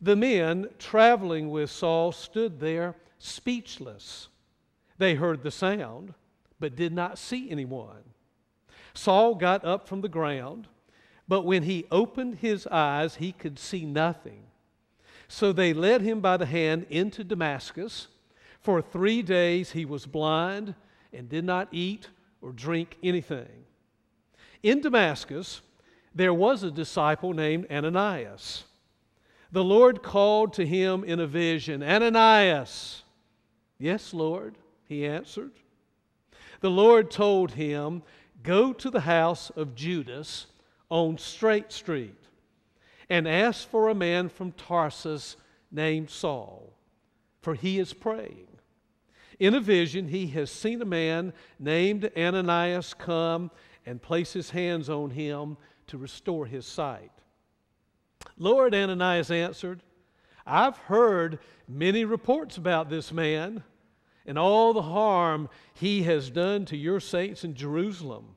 The 0.00 0.16
men 0.16 0.68
traveling 0.78 1.50
with 1.50 1.70
Saul 1.70 2.12
stood 2.12 2.60
there 2.60 2.96
speechless. 3.18 4.28
They 4.98 5.14
heard 5.14 5.42
the 5.42 5.50
sound, 5.50 6.14
but 6.60 6.76
did 6.76 6.92
not 6.92 7.18
see 7.18 7.50
anyone. 7.50 8.02
Saul 8.94 9.34
got 9.34 9.64
up 9.64 9.88
from 9.88 10.00
the 10.00 10.08
ground 10.08 10.68
but 11.26 11.42
when 11.42 11.62
he 11.62 11.86
opened 11.90 12.36
his 12.36 12.66
eyes, 12.66 13.16
he 13.16 13.32
could 13.32 13.58
see 13.58 13.84
nothing. 13.84 14.44
So 15.28 15.52
they 15.52 15.72
led 15.72 16.02
him 16.02 16.20
by 16.20 16.36
the 16.36 16.46
hand 16.46 16.86
into 16.90 17.24
Damascus. 17.24 18.08
For 18.60 18.82
three 18.82 19.22
days 19.22 19.72
he 19.72 19.84
was 19.84 20.06
blind 20.06 20.74
and 21.12 21.28
did 21.28 21.44
not 21.44 21.68
eat 21.72 22.08
or 22.42 22.52
drink 22.52 22.98
anything. 23.02 23.64
In 24.62 24.80
Damascus, 24.80 25.62
there 26.14 26.34
was 26.34 26.62
a 26.62 26.70
disciple 26.70 27.32
named 27.32 27.66
Ananias. 27.70 28.64
The 29.50 29.64
Lord 29.64 30.02
called 30.02 30.52
to 30.54 30.66
him 30.66 31.04
in 31.04 31.20
a 31.20 31.26
vision, 31.26 31.82
Ananias. 31.82 33.02
Yes, 33.78 34.12
Lord, 34.12 34.56
he 34.86 35.06
answered. 35.06 35.52
The 36.60 36.70
Lord 36.70 37.10
told 37.10 37.52
him, 37.52 38.02
Go 38.42 38.72
to 38.72 38.90
the 38.90 39.00
house 39.00 39.50
of 39.50 39.74
Judas 39.74 40.46
on 40.94 41.18
Straight 41.18 41.72
Street 41.72 42.14
and 43.10 43.26
ask 43.26 43.68
for 43.68 43.88
a 43.88 43.94
man 43.96 44.28
from 44.28 44.52
Tarsus 44.52 45.36
named 45.72 46.08
Saul, 46.08 46.72
for 47.42 47.56
he 47.56 47.80
is 47.80 47.92
praying. 47.92 48.46
In 49.40 49.54
a 49.54 49.60
vision, 49.60 50.06
he 50.06 50.28
has 50.28 50.52
seen 50.52 50.80
a 50.80 50.84
man 50.84 51.32
named 51.58 52.08
Ananias 52.16 52.94
come 52.94 53.50
and 53.84 54.00
place 54.00 54.32
his 54.32 54.50
hands 54.50 54.88
on 54.88 55.10
him 55.10 55.56
to 55.88 55.98
restore 55.98 56.46
his 56.46 56.64
sight. 56.64 57.10
Lord, 58.38 58.72
Ananias 58.72 59.32
answered, 59.32 59.82
I've 60.46 60.76
heard 60.76 61.40
many 61.66 62.04
reports 62.04 62.56
about 62.56 62.88
this 62.88 63.12
man 63.12 63.64
and 64.26 64.38
all 64.38 64.72
the 64.72 64.82
harm 64.82 65.48
he 65.74 66.04
has 66.04 66.30
done 66.30 66.66
to 66.66 66.76
your 66.76 67.00
saints 67.00 67.42
in 67.42 67.54
Jerusalem. 67.54 68.36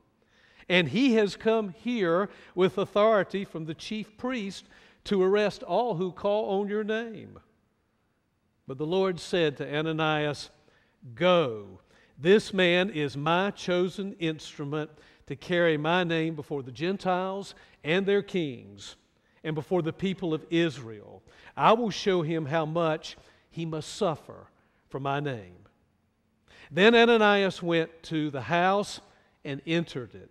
And 0.68 0.88
he 0.88 1.14
has 1.14 1.36
come 1.36 1.70
here 1.70 2.28
with 2.54 2.76
authority 2.76 3.44
from 3.44 3.64
the 3.64 3.74
chief 3.74 4.16
priest 4.16 4.66
to 5.04 5.22
arrest 5.22 5.62
all 5.62 5.94
who 5.94 6.12
call 6.12 6.60
on 6.60 6.68
your 6.68 6.84
name. 6.84 7.38
But 8.66 8.76
the 8.76 8.86
Lord 8.86 9.18
said 9.18 9.56
to 9.56 9.76
Ananias, 9.76 10.50
Go. 11.14 11.80
This 12.18 12.52
man 12.52 12.90
is 12.90 13.16
my 13.16 13.50
chosen 13.52 14.14
instrument 14.14 14.90
to 15.26 15.36
carry 15.36 15.76
my 15.76 16.04
name 16.04 16.34
before 16.34 16.62
the 16.62 16.72
Gentiles 16.72 17.54
and 17.84 18.04
their 18.04 18.22
kings 18.22 18.96
and 19.44 19.54
before 19.54 19.82
the 19.82 19.92
people 19.92 20.34
of 20.34 20.44
Israel. 20.50 21.22
I 21.56 21.72
will 21.72 21.90
show 21.90 22.22
him 22.22 22.46
how 22.46 22.66
much 22.66 23.16
he 23.50 23.64
must 23.64 23.94
suffer 23.94 24.48
for 24.88 25.00
my 25.00 25.20
name. 25.20 25.56
Then 26.70 26.94
Ananias 26.94 27.62
went 27.62 28.02
to 28.04 28.30
the 28.30 28.42
house 28.42 29.00
and 29.44 29.62
entered 29.66 30.14
it. 30.14 30.30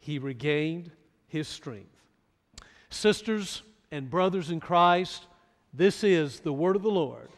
he 0.00 0.18
regained 0.18 0.90
his 1.28 1.46
strength. 1.46 1.86
Sisters 2.88 3.62
and 3.92 4.10
brothers 4.10 4.50
in 4.50 4.58
Christ, 4.58 5.26
this 5.72 6.02
is 6.02 6.40
the 6.40 6.52
word 6.52 6.74
of 6.74 6.82
the 6.82 6.90
Lord. 6.90 7.28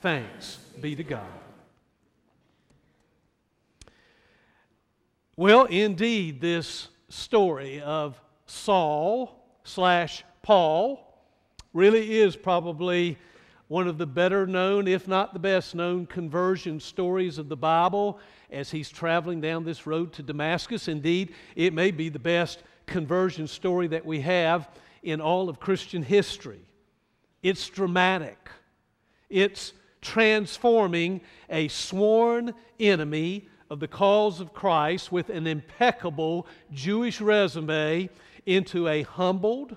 Thanks 0.00 0.56
be 0.80 0.96
to 0.96 1.04
God. 1.04 1.22
Well, 5.36 5.66
indeed, 5.66 6.40
this 6.40 6.88
story 7.08 7.80
of 7.80 8.20
Saul 8.46 9.44
slash 9.64 10.24
Paul 10.42 11.06
really 11.72 12.18
is 12.18 12.34
probably 12.34 13.16
one 13.68 13.86
of 13.86 13.98
the 13.98 14.06
better 14.06 14.46
known, 14.46 14.88
if 14.88 15.06
not 15.06 15.32
the 15.32 15.38
best 15.38 15.74
known, 15.74 16.04
conversion 16.06 16.80
stories 16.80 17.38
of 17.38 17.48
the 17.48 17.56
Bible 17.56 18.18
as 18.50 18.70
he's 18.70 18.90
traveling 18.90 19.40
down 19.40 19.64
this 19.64 19.86
road 19.86 20.12
to 20.14 20.22
Damascus. 20.22 20.88
Indeed, 20.88 21.34
it 21.56 21.72
may 21.72 21.90
be 21.90 22.08
the 22.08 22.18
best 22.18 22.62
conversion 22.86 23.46
story 23.46 23.86
that 23.88 24.04
we 24.04 24.20
have 24.20 24.68
in 25.02 25.20
all 25.20 25.48
of 25.48 25.60
Christian 25.60 26.02
history. 26.02 26.60
It's 27.42 27.68
dramatic, 27.68 28.50
it's 29.28 29.72
transforming 30.02 31.20
a 31.48 31.68
sworn 31.68 32.54
enemy 32.78 33.48
of 33.70 33.80
the 33.80 33.88
cause 33.88 34.40
of 34.40 34.52
Christ 34.52 35.12
with 35.12 35.30
an 35.30 35.46
impeccable 35.46 36.46
Jewish 36.72 37.20
resume 37.20 38.10
into 38.44 38.88
a 38.88 39.02
humbled, 39.02 39.76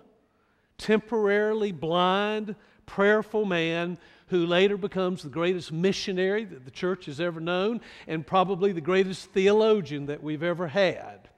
temporarily 0.77 1.71
blind, 1.71 2.55
prayerful 2.85 3.45
man 3.45 3.97
who 4.33 4.47
later 4.47 4.75
becomes 4.75 5.21
the 5.21 5.29
greatest 5.29 5.71
missionary 5.71 6.43
that 6.43 6.65
the 6.65 6.71
church 6.71 7.05
has 7.05 7.19
ever 7.19 7.39
known 7.39 7.79
and 8.07 8.25
probably 8.25 8.71
the 8.71 8.81
greatest 8.81 9.29
theologian 9.29 10.07
that 10.07 10.23
we've 10.23 10.41
ever 10.41 10.67
had. 10.67 11.29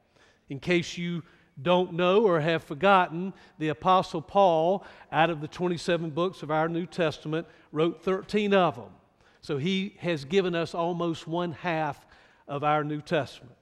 In 0.48 0.62
case 0.62 0.98
you 0.98 1.22
don't 1.62 1.92
know 1.92 2.24
or 2.24 2.40
have 2.40 2.64
forgotten, 2.64 3.34
the 3.60 3.68
Apostle 3.68 4.22
Paul, 4.22 4.86
out 5.12 5.30
of 5.30 5.42
the 5.42 5.48
27 5.50 6.10
books 6.12 6.42
of 6.42 6.50
our 6.50 6.70
New 6.70 6.86
Testament, 6.86 7.46
wrote 7.74 8.02
13 8.02 8.54
of 8.54 8.78
them. 8.78 8.94
So 9.42 9.58
he 9.58 9.98
has 10.00 10.24
given 10.24 10.56
us 10.56 10.74
almost 10.74 11.28
one 11.28 11.52
half 11.52 12.08
of 12.48 12.64
our 12.64 12.86
New 12.86 13.02
Testament. 13.02 13.58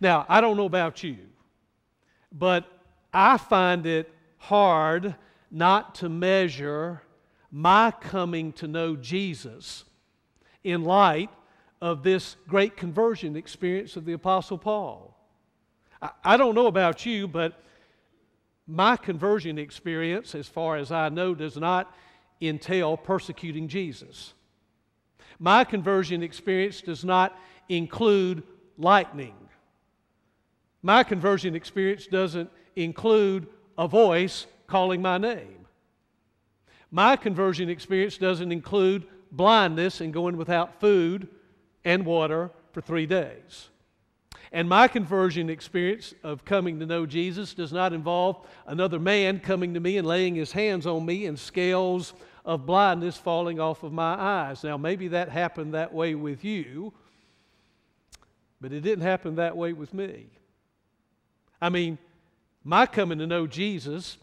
Now, 0.00 0.26
I 0.28 0.40
don't 0.40 0.56
know 0.56 0.66
about 0.66 1.04
you, 1.04 1.18
but 2.32 2.64
I 3.14 3.36
find 3.36 3.86
it 3.86 4.12
hard 4.38 5.14
not 5.48 5.94
to 5.96 6.08
measure 6.08 7.02
my 7.52 7.90
coming 7.90 8.50
to 8.54 8.66
know 8.66 8.96
Jesus 8.96 9.84
in 10.64 10.82
light 10.84 11.28
of 11.82 12.02
this 12.02 12.36
great 12.48 12.76
conversion 12.76 13.36
experience 13.36 13.94
of 13.96 14.06
the 14.06 14.14
Apostle 14.14 14.56
Paul. 14.56 15.14
I, 16.00 16.10
I 16.24 16.36
don't 16.38 16.54
know 16.54 16.66
about 16.66 17.04
you, 17.04 17.28
but 17.28 17.62
my 18.66 18.96
conversion 18.96 19.58
experience, 19.58 20.34
as 20.34 20.48
far 20.48 20.76
as 20.76 20.90
I 20.90 21.10
know, 21.10 21.34
does 21.34 21.58
not 21.58 21.94
entail 22.40 22.96
persecuting 22.96 23.68
Jesus. 23.68 24.32
My 25.38 25.64
conversion 25.64 26.22
experience 26.22 26.80
does 26.80 27.04
not 27.04 27.38
include 27.68 28.44
lightning. 28.78 29.34
My 30.82 31.02
conversion 31.02 31.54
experience 31.54 32.06
doesn't 32.06 32.50
include 32.76 33.46
a 33.76 33.86
voice 33.86 34.46
calling 34.66 35.02
my 35.02 35.18
name. 35.18 35.61
My 36.94 37.16
conversion 37.16 37.70
experience 37.70 38.18
doesn't 38.18 38.52
include 38.52 39.06
blindness 39.32 40.02
and 40.02 40.12
going 40.12 40.36
without 40.36 40.78
food 40.78 41.26
and 41.86 42.04
water 42.04 42.50
for 42.72 42.82
three 42.82 43.06
days. 43.06 43.70
And 44.52 44.68
my 44.68 44.86
conversion 44.86 45.48
experience 45.48 46.12
of 46.22 46.44
coming 46.44 46.78
to 46.78 46.86
know 46.86 47.06
Jesus 47.06 47.54
does 47.54 47.72
not 47.72 47.94
involve 47.94 48.46
another 48.66 48.98
man 48.98 49.40
coming 49.40 49.72
to 49.72 49.80
me 49.80 49.96
and 49.96 50.06
laying 50.06 50.34
his 50.34 50.52
hands 50.52 50.86
on 50.86 51.06
me 51.06 51.24
and 51.24 51.38
scales 51.38 52.12
of 52.44 52.66
blindness 52.66 53.16
falling 53.16 53.58
off 53.58 53.82
of 53.82 53.94
my 53.94 54.12
eyes. 54.12 54.62
Now, 54.62 54.76
maybe 54.76 55.08
that 55.08 55.30
happened 55.30 55.72
that 55.72 55.94
way 55.94 56.14
with 56.14 56.44
you, 56.44 56.92
but 58.60 58.70
it 58.70 58.80
didn't 58.80 59.04
happen 59.04 59.36
that 59.36 59.56
way 59.56 59.72
with 59.72 59.94
me. 59.94 60.26
I 61.58 61.70
mean, 61.70 61.96
my 62.62 62.84
coming 62.84 63.18
to 63.20 63.26
know 63.26 63.46
Jesus 63.46 64.18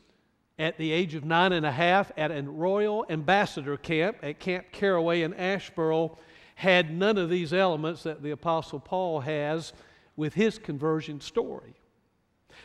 at 0.59 0.77
the 0.77 0.91
age 0.91 1.15
of 1.15 1.23
nine 1.23 1.53
and 1.53 1.65
a 1.65 1.71
half 1.71 2.11
at 2.17 2.31
a 2.31 2.43
Royal 2.43 3.05
Ambassador 3.09 3.77
camp 3.77 4.17
at 4.21 4.39
Camp 4.39 4.65
Caraway 4.73 5.21
in 5.21 5.33
Asheboro 5.33 6.17
had 6.55 6.93
none 6.93 7.17
of 7.17 7.29
these 7.29 7.53
elements 7.53 8.03
that 8.03 8.21
the 8.21 8.31
Apostle 8.31 8.81
Paul 8.81 9.21
has 9.21 9.71
with 10.17 10.33
his 10.33 10.59
conversion 10.59 11.21
story. 11.21 11.73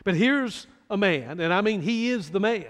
But 0.02 0.16
here's 0.16 0.66
a 0.90 0.96
man, 0.96 1.38
and 1.38 1.54
I 1.54 1.60
mean, 1.60 1.80
he 1.80 2.10
is 2.10 2.30
the 2.30 2.40
man. 2.40 2.66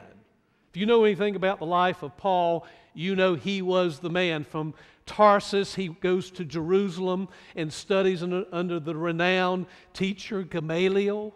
If 0.71 0.77
you 0.77 0.85
know 0.85 1.05
anything 1.05 1.37
about 1.37 1.59
the 1.59 1.67
life 1.67 2.03
of 2.03 2.17
Paul, 2.19 2.67
you 2.93 3.17
know 3.17 3.35
he 3.35 3.63
was 3.63 4.01
the 4.01 4.11
man. 4.11 4.45
From 4.45 4.75
Tarsus, 5.07 5.75
he 5.75 5.89
goes 5.89 6.31
to 6.33 6.45
Jerusalem 6.45 7.29
and 7.57 7.73
studies 7.73 8.23
under 8.23 8.79
the 8.79 8.95
renowned 8.95 9.67
teacher 9.95 10.43
Gamaliel. 10.43 11.33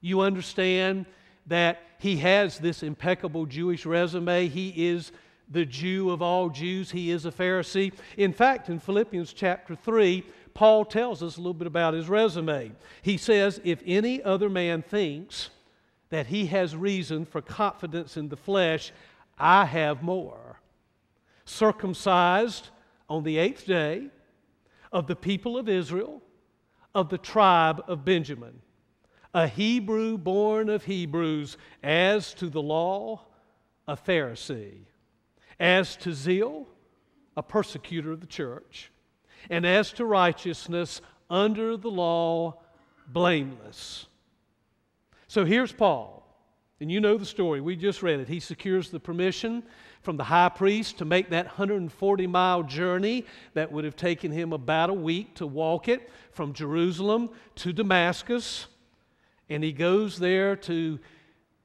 You 0.00 0.22
understand 0.22 1.06
that 1.46 1.82
he 1.98 2.16
has 2.18 2.58
this 2.58 2.82
impeccable 2.82 3.46
Jewish 3.46 3.86
resume. 3.86 4.48
He 4.48 4.88
is 4.88 5.12
the 5.48 5.64
Jew 5.64 6.10
of 6.10 6.22
all 6.22 6.48
Jews, 6.48 6.90
he 6.90 7.10
is 7.10 7.24
a 7.24 7.30
Pharisee. 7.30 7.92
In 8.16 8.32
fact, 8.32 8.68
in 8.68 8.80
Philippians 8.80 9.32
chapter 9.32 9.76
3, 9.76 10.24
Paul 10.54 10.84
tells 10.84 11.22
us 11.22 11.36
a 11.36 11.40
little 11.40 11.54
bit 11.54 11.68
about 11.68 11.94
his 11.94 12.08
resume. 12.08 12.72
He 13.02 13.16
says, 13.16 13.60
If 13.62 13.80
any 13.86 14.22
other 14.22 14.48
man 14.48 14.82
thinks 14.82 15.50
that 16.10 16.26
he 16.26 16.46
has 16.46 16.74
reason 16.74 17.24
for 17.24 17.40
confidence 17.40 18.16
in 18.16 18.28
the 18.28 18.36
flesh, 18.36 18.92
I 19.38 19.66
have 19.66 20.02
more. 20.02 20.60
Circumcised 21.44 22.70
on 23.08 23.22
the 23.22 23.38
eighth 23.38 23.66
day 23.66 24.08
of 24.90 25.06
the 25.06 25.16
people 25.16 25.56
of 25.56 25.68
Israel, 25.68 26.22
of 26.94 27.08
the 27.08 27.18
tribe 27.18 27.84
of 27.86 28.04
Benjamin 28.04 28.62
a 29.36 29.46
Hebrew 29.46 30.16
born 30.16 30.70
of 30.70 30.86
Hebrews, 30.86 31.58
as 31.82 32.32
to 32.34 32.48
the 32.48 32.62
law, 32.62 33.20
a 33.86 33.94
Pharisee, 33.94 34.86
as 35.60 35.94
to 35.96 36.14
zeal, 36.14 36.66
a 37.36 37.42
persecutor 37.42 38.12
of 38.12 38.22
the 38.22 38.26
church, 38.26 38.90
and 39.50 39.66
as 39.66 39.92
to 39.92 40.06
righteousness, 40.06 41.02
under 41.28 41.76
the 41.76 41.90
law, 41.90 42.54
blameless. 43.08 44.06
So 45.28 45.44
here's 45.44 45.70
Paul, 45.70 46.26
and 46.80 46.90
you 46.90 46.98
know 46.98 47.18
the 47.18 47.26
story. 47.26 47.60
We 47.60 47.76
just 47.76 48.02
read 48.02 48.20
it. 48.20 48.28
He 48.28 48.40
secures 48.40 48.88
the 48.88 49.00
permission 49.00 49.62
from 50.00 50.16
the 50.16 50.24
high 50.24 50.48
priest 50.48 50.96
to 50.96 51.04
make 51.04 51.28
that 51.28 51.44
140 51.44 52.26
mile 52.26 52.62
journey 52.62 53.26
that 53.52 53.70
would 53.70 53.84
have 53.84 53.96
taken 53.96 54.32
him 54.32 54.54
about 54.54 54.88
a 54.88 54.94
week 54.94 55.34
to 55.34 55.46
walk 55.46 55.88
it 55.88 56.08
from 56.32 56.54
Jerusalem 56.54 57.28
to 57.56 57.74
Damascus. 57.74 58.68
And 59.48 59.62
he 59.62 59.72
goes 59.72 60.18
there 60.18 60.56
to 60.56 60.98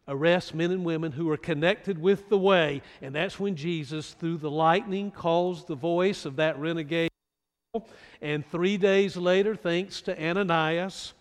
arrest 0.07 0.53
men 0.53 0.71
and 0.71 0.83
women 0.83 1.11
who 1.11 1.29
are 1.29 1.37
connected 1.37 1.99
with 1.99 2.29
the 2.29 2.37
way. 2.37 2.81
And 3.01 3.15
that's 3.15 3.39
when 3.39 3.55
Jesus, 3.55 4.13
through 4.13 4.37
the 4.37 4.51
lightning, 4.51 5.11
calls 5.11 5.65
the 5.65 5.75
voice 5.75 6.25
of 6.25 6.35
that 6.35 6.59
renegade. 6.59 7.09
And 8.21 8.45
three 8.45 8.77
days 8.77 9.15
later, 9.15 9.55
thanks 9.55 10.01
to 10.01 10.23
Ananias, 10.23 11.13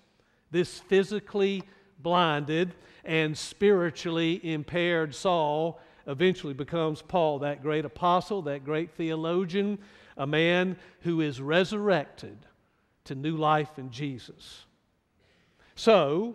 this 0.51 0.81
physically 0.81 1.63
blinded 1.99 2.75
and 3.05 3.37
spiritually 3.37 4.41
impaired 4.43 5.15
Saul 5.15 5.81
eventually 6.07 6.55
becomes 6.55 7.03
Paul, 7.03 7.41
that 7.41 7.63
great 7.63 7.85
apostle, 7.85 8.43
that 8.43 8.65
great 8.65 8.91
theologian, 8.93 9.79
a 10.17 10.27
man 10.27 10.77
who 11.03 11.21
is 11.21 11.41
resurrected 11.41 12.37
to 13.05 13.15
new 13.15 13.37
life 13.37 13.79
in 13.79 13.91
Jesus. 13.91 14.67
So, 15.77 16.35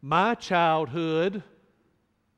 my 0.00 0.34
childhood 0.34 1.42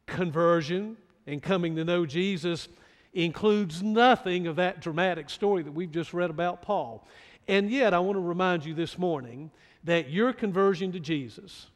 conversion 0.07 0.97
and 1.27 1.43
coming 1.43 1.77
to 1.77 1.85
know 1.85 2.07
Jesus 2.07 2.69
includes 3.13 3.83
nothing 3.83 4.47
of 4.47 4.57
that 4.57 4.81
dramatic 4.81 5.31
story 5.31 5.63
that 5.63 5.73
we've 5.73 5.91
just 5.91 6.15
read 6.15 6.31
about 6.31 6.63
Paul. 6.63 7.07
And 7.49 7.71
yet, 7.71 7.95
I 7.95 7.99
want 7.99 8.17
to 8.17 8.21
remind 8.21 8.65
you 8.65 8.75
this 8.75 8.99
morning 8.99 9.51
that 9.85 10.11
your 10.11 10.33
conversion 10.33 10.93
to 10.93 11.01
Jesus 11.01 11.67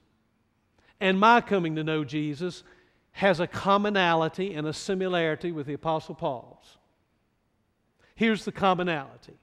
and 1.01 1.19
my 1.19 1.41
coming 1.41 1.77
to 1.77 1.85
know 1.85 2.05
Jesus 2.05 2.63
has 3.13 3.41
a 3.41 3.47
commonality 3.47 4.55
and 4.55 4.67
a 4.67 4.73
similarity 4.73 5.53
with 5.53 5.67
the 5.67 5.75
Apostle 5.75 6.15
Paul's. 6.15 6.79
Here's 8.15 8.45
the 8.45 8.53
commonality 8.53 9.35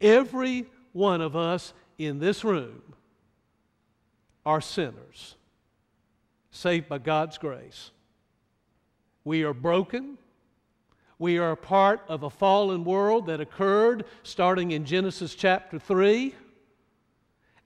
every 0.00 0.66
one 0.92 1.20
of 1.20 1.36
us 1.36 1.72
in 1.98 2.18
this 2.18 2.44
room 2.44 2.82
are 4.46 4.60
sinners, 4.60 5.34
saved 6.52 6.88
by 6.88 6.98
God's 6.98 7.36
grace. 7.36 7.90
We 9.24 9.42
are 9.42 9.52
broken. 9.52 10.16
We 11.18 11.38
are 11.38 11.50
a 11.50 11.56
part 11.56 12.02
of 12.08 12.22
a 12.22 12.30
fallen 12.30 12.84
world 12.84 13.26
that 13.26 13.40
occurred 13.40 14.04
starting 14.22 14.70
in 14.70 14.84
Genesis 14.84 15.34
chapter 15.34 15.80
3 15.80 16.34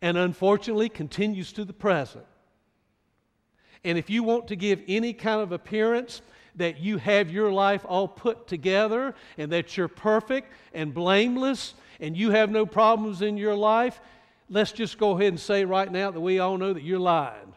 and 0.01 0.17
unfortunately 0.17 0.89
continues 0.89 1.53
to 1.53 1.67
the 1.67 1.75
present. 1.75 2.25
And 3.85 3.99
if 3.99 4.09
you 4.09 4.23
want 4.23 4.49
to 4.49 4.57
give 4.57 4.83
any 4.89 5.13
kind 5.13 5.43
of 5.43 5.53
appearance 5.53 6.23
that 6.57 6.81
you 6.81 6.97
have 6.97 7.31
your 7.31 7.53
life 7.53 7.85
all 7.87 8.09
put 8.09 8.47
together 8.47 9.15
and 9.37 9.53
that 9.53 9.77
you're 9.77 9.89
perfect 9.89 10.51
and 10.73 10.95
blameless 10.95 11.75
and 12.01 12.17
you 12.17 12.31
have 12.31 12.51
no 12.51 12.65
problems 12.65 13.21
in 13.21 13.37
your 13.37 13.55
life, 13.55 14.01
let's 14.51 14.73
just 14.73 14.99
go 14.99 15.13
ahead 15.13 15.29
and 15.29 15.41
say 15.41 15.65
right 15.65 15.91
now 15.91 16.11
that 16.11 16.21
we 16.21 16.41
all 16.41 16.59
know 16.59 16.73
that 16.73 16.83
you're 16.83 16.99
lying. 16.99 17.55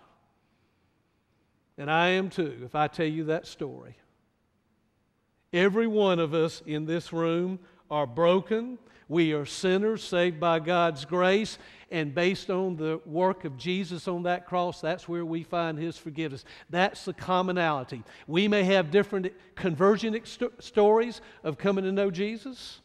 And 1.78 1.90
I 1.90 2.10
am 2.10 2.30
too, 2.30 2.62
if 2.64 2.76
I 2.76 2.88
tell 2.88 3.08
you 3.08 3.26
that 3.26 3.48
story. 3.48 3.98
Every 5.52 5.88
one 5.88 6.20
of 6.20 6.34
us 6.34 6.62
in 6.66 6.86
this 6.86 7.12
room 7.12 7.60
are 7.90 8.08
broken. 8.08 8.78
We 9.10 9.34
are 9.34 9.46
sinners 9.46 10.04
saved 10.04 10.40
by 10.40 10.60
God's 10.60 11.04
grace. 11.06 11.58
And 11.92 12.14
based 12.14 12.50
on 12.50 12.76
the 12.76 13.02
work 13.06 13.46
of 13.46 13.58
Jesus 13.58 14.08
on 14.08 14.24
that 14.24 14.48
cross, 14.48 14.82
that's 14.82 15.08
where 15.08 15.26
we 15.26 15.44
find 15.44 15.78
His 15.78 15.98
forgiveness. 15.98 16.46
That's 16.70 17.06
the 17.06 17.14
commonality. 17.14 18.04
We 18.28 18.48
may 18.48 18.64
have 18.64 18.90
different 18.90 19.32
conversion 19.56 20.20
stories 20.60 21.22
of 21.44 21.58
coming 21.58 21.84
to 21.84 21.92
know 21.92 22.10
Jesus. 22.10 22.80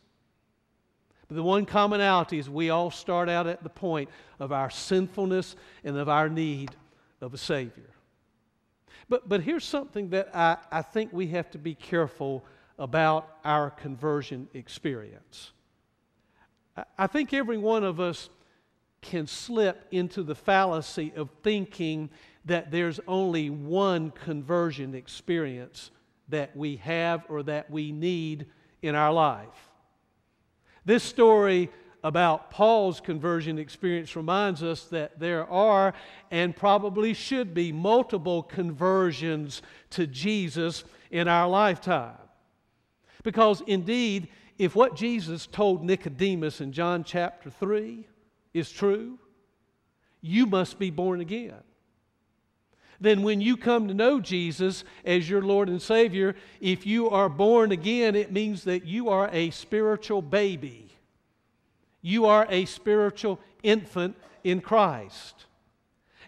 But 1.29 1.37
the 1.37 1.43
one 1.43 1.67
commonality 1.67 2.39
is 2.39 2.49
we 2.49 2.71
all 2.71 2.91
start 2.91 3.29
out 3.29 3.47
at 3.47 3.63
the 3.63 3.69
point 3.69 4.09
of 4.41 4.51
our 4.51 4.71
sinfulness 4.71 5.57
and 5.85 5.97
of 5.97 6.09
our 6.09 6.29
need 6.29 6.71
of 7.21 7.35
a 7.35 7.39
Savior. 7.39 7.91
But, 9.11 9.29
but 9.29 9.43
here's 9.43 9.65
something 9.65 10.11
that 10.11 10.35
I, 10.35 10.57
I 10.71 10.83
think 10.83 11.13
we 11.13 11.29
have 11.29 11.51
to 11.51 11.59
be 11.59 11.75
careful 11.75 12.45
about 12.79 13.37
our 13.45 13.71
conversion 13.71 14.49
experience. 14.55 15.53
I, 16.77 16.85
I 16.99 17.07
think 17.07 17.33
every 17.35 17.59
one 17.59 17.85
of 17.85 18.01
us 18.01 18.31
can 19.01 19.27
slip 19.27 19.87
into 19.91 20.23
the 20.23 20.35
fallacy 20.35 21.13
of 21.15 21.31
thinking 21.43 22.11
that 22.45 22.71
there's 22.71 23.01
only 23.07 23.51
one 23.51 24.11
conversion 24.11 24.95
experience 24.95 25.91
that 26.29 26.57
we 26.57 26.77
have 26.77 27.25
or 27.29 27.43
that 27.43 27.71
we 27.71 27.93
need 27.93 28.47
in 28.83 28.95
our 28.95 29.13
life. 29.13 29.68
This 30.89 31.05
story 31.05 31.69
about 32.03 32.51
Paul's 32.51 32.99
conversion 32.99 33.59
experience 33.59 34.17
reminds 34.17 34.63
us 34.63 34.85
that 34.85 35.21
there 35.21 35.47
are 35.47 35.93
and 36.31 36.57
probably 36.57 37.13
should 37.13 37.53
be 37.53 37.73
multiple 37.73 38.43
conversions 38.43 39.61
to 39.91 40.07
Jesus 40.07 40.85
in 41.11 41.29
our 41.29 41.47
lifetime. 41.47 42.17
Because 43.23 43.63
indeed, 43.67 44.29
if 44.57 44.75
what 44.75 44.97
Jesus 44.97 45.47
told 45.47 45.85
Nicodemus 45.85 46.63
in 46.63 46.73
John 46.73 47.05
chapter 47.05 47.51
3 47.51 48.09
is 48.55 48.71
true, 48.71 49.19
you 50.23 50.47
must 50.47 50.79
be 50.79 50.89
born 50.89 51.21
again. 51.21 51.68
Then, 53.01 53.23
when 53.23 53.41
you 53.41 53.57
come 53.57 53.87
to 53.89 53.95
know 53.95 54.21
Jesus 54.21 54.83
as 55.05 55.31
your 55.31 55.43
Lord 55.43 55.69
and 55.69 55.81
Savior, 55.81 56.35
if 56.61 56.85
you 56.85 57.09
are 57.11 57.29
born 57.29 57.71
again, 57.71 58.17
it 58.17 58.33
means 58.33 58.65
that 58.65 58.85
you 58.85 59.09
are 59.09 59.31
a 59.33 59.51
spiritual 59.51 60.21
baby. 60.21 60.93
You 62.03 62.27
are 62.27 62.47
a 62.49 62.65
spiritual 62.65 63.39
infant 63.63 64.17
in 64.43 64.61
Christ. 64.61 65.47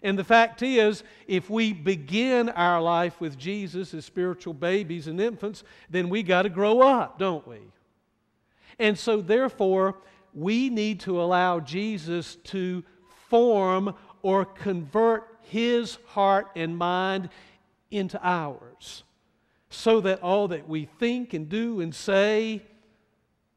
And 0.03 0.17
the 0.17 0.23
fact 0.23 0.61
is, 0.63 1.03
if 1.27 1.49
we 1.49 1.73
begin 1.73 2.49
our 2.49 2.81
life 2.81 3.19
with 3.21 3.37
Jesus 3.37 3.93
as 3.93 4.05
spiritual 4.05 4.53
babies 4.53 5.07
and 5.07 5.19
infants, 5.19 5.63
then 5.89 6.09
we 6.09 6.23
got 6.23 6.43
to 6.43 6.49
grow 6.49 6.81
up, 6.81 7.19
don't 7.19 7.47
we? 7.47 7.59
And 8.79 8.97
so, 8.97 9.21
therefore, 9.21 9.97
we 10.33 10.69
need 10.69 11.01
to 11.01 11.21
allow 11.21 11.59
Jesus 11.59 12.35
to 12.45 12.83
form 13.29 13.93
or 14.21 14.45
convert 14.45 15.27
his 15.41 15.97
heart 16.07 16.47
and 16.55 16.77
mind 16.77 17.29
into 17.89 18.19
ours 18.23 19.03
so 19.69 20.01
that 20.01 20.21
all 20.21 20.49
that 20.49 20.67
we 20.67 20.85
think 20.99 21.33
and 21.33 21.49
do 21.49 21.81
and 21.81 21.93
say 21.95 22.61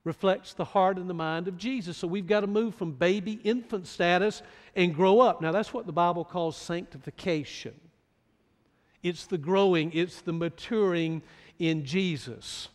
reflects 0.04 0.52
the 0.54 0.64
heart 0.64 0.98
and 0.98 1.08
the 1.08 1.14
mind 1.14 1.48
of 1.48 1.56
Jesus. 1.56 1.96
So 1.96 2.06
we've 2.06 2.26
got 2.26 2.40
to 2.40 2.46
move 2.46 2.74
from 2.74 2.92
baby 2.92 3.40
infant 3.42 3.86
status 3.86 4.42
and 4.76 4.94
grow 4.94 5.20
up. 5.20 5.40
Now, 5.40 5.50
that's 5.50 5.72
what 5.72 5.86
the 5.86 5.92
Bible 5.92 6.24
calls 6.24 6.56
sanctification. 6.56 7.74
It's 9.02 9.26
the 9.26 9.38
growing, 9.38 9.92
it's 9.92 10.20
the 10.20 10.32
maturing 10.32 11.22
in 11.58 11.84
Jesus. 11.84 12.68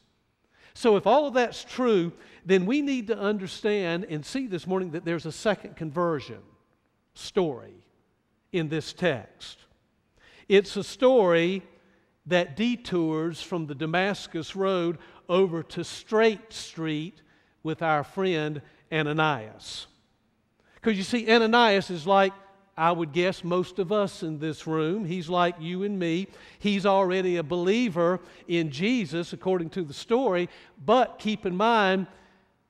So, 0.74 0.96
if 0.96 1.08
all 1.08 1.28
of 1.28 1.34
that's 1.34 1.64
true, 1.64 2.14
then 2.46 2.66
we 2.66 2.82
need 2.82 3.08
to 3.08 3.18
understand 3.18 4.06
and 4.10 4.26
see 4.26 4.48
this 4.48 4.66
morning 4.66 4.92
that 4.92 5.04
there's 5.04 5.26
a 5.26 5.32
second 5.32 5.76
conversion 5.76 6.40
story 7.16 7.79
in 8.52 8.70
this 8.70 8.94
text. 8.94 9.58
It's 10.48 10.76
a 10.76 10.84
story 10.84 11.64
that 12.26 12.56
detours 12.56 13.42
from 13.42 13.68
the 13.68 13.76
Damascus 13.76 14.56
Road 14.56 14.98
over 15.28 15.64
to 15.64 15.84
Straight 15.84 16.54
Street 16.54 17.22
with 17.64 17.82
our 17.82 18.04
friend 18.04 18.62
Ananias. 18.92 19.88
Because 20.76 20.98
you 20.98 21.04
see, 21.04 21.30
Ananias 21.30 21.90
is 21.90 22.08
like, 22.08 22.34
I 22.78 22.94
would 22.94 23.12
guess, 23.12 23.44
most 23.44 23.78
of 23.78 23.92
us 23.92 24.24
in 24.24 24.40
this 24.40 24.66
room. 24.66 25.04
He's 25.04 25.28
like 25.28 25.56
you 25.60 25.84
and 25.84 26.00
me. 26.00 26.28
He's 26.60 26.86
already 26.86 27.36
a 27.36 27.44
believer 27.44 28.22
in 28.48 28.72
Jesus, 28.72 29.34
according 29.34 29.72
to 29.72 29.84
the 29.84 29.94
story. 29.94 30.48
But 30.86 31.20
keep 31.20 31.46
in 31.46 31.58
mind, 31.58 32.08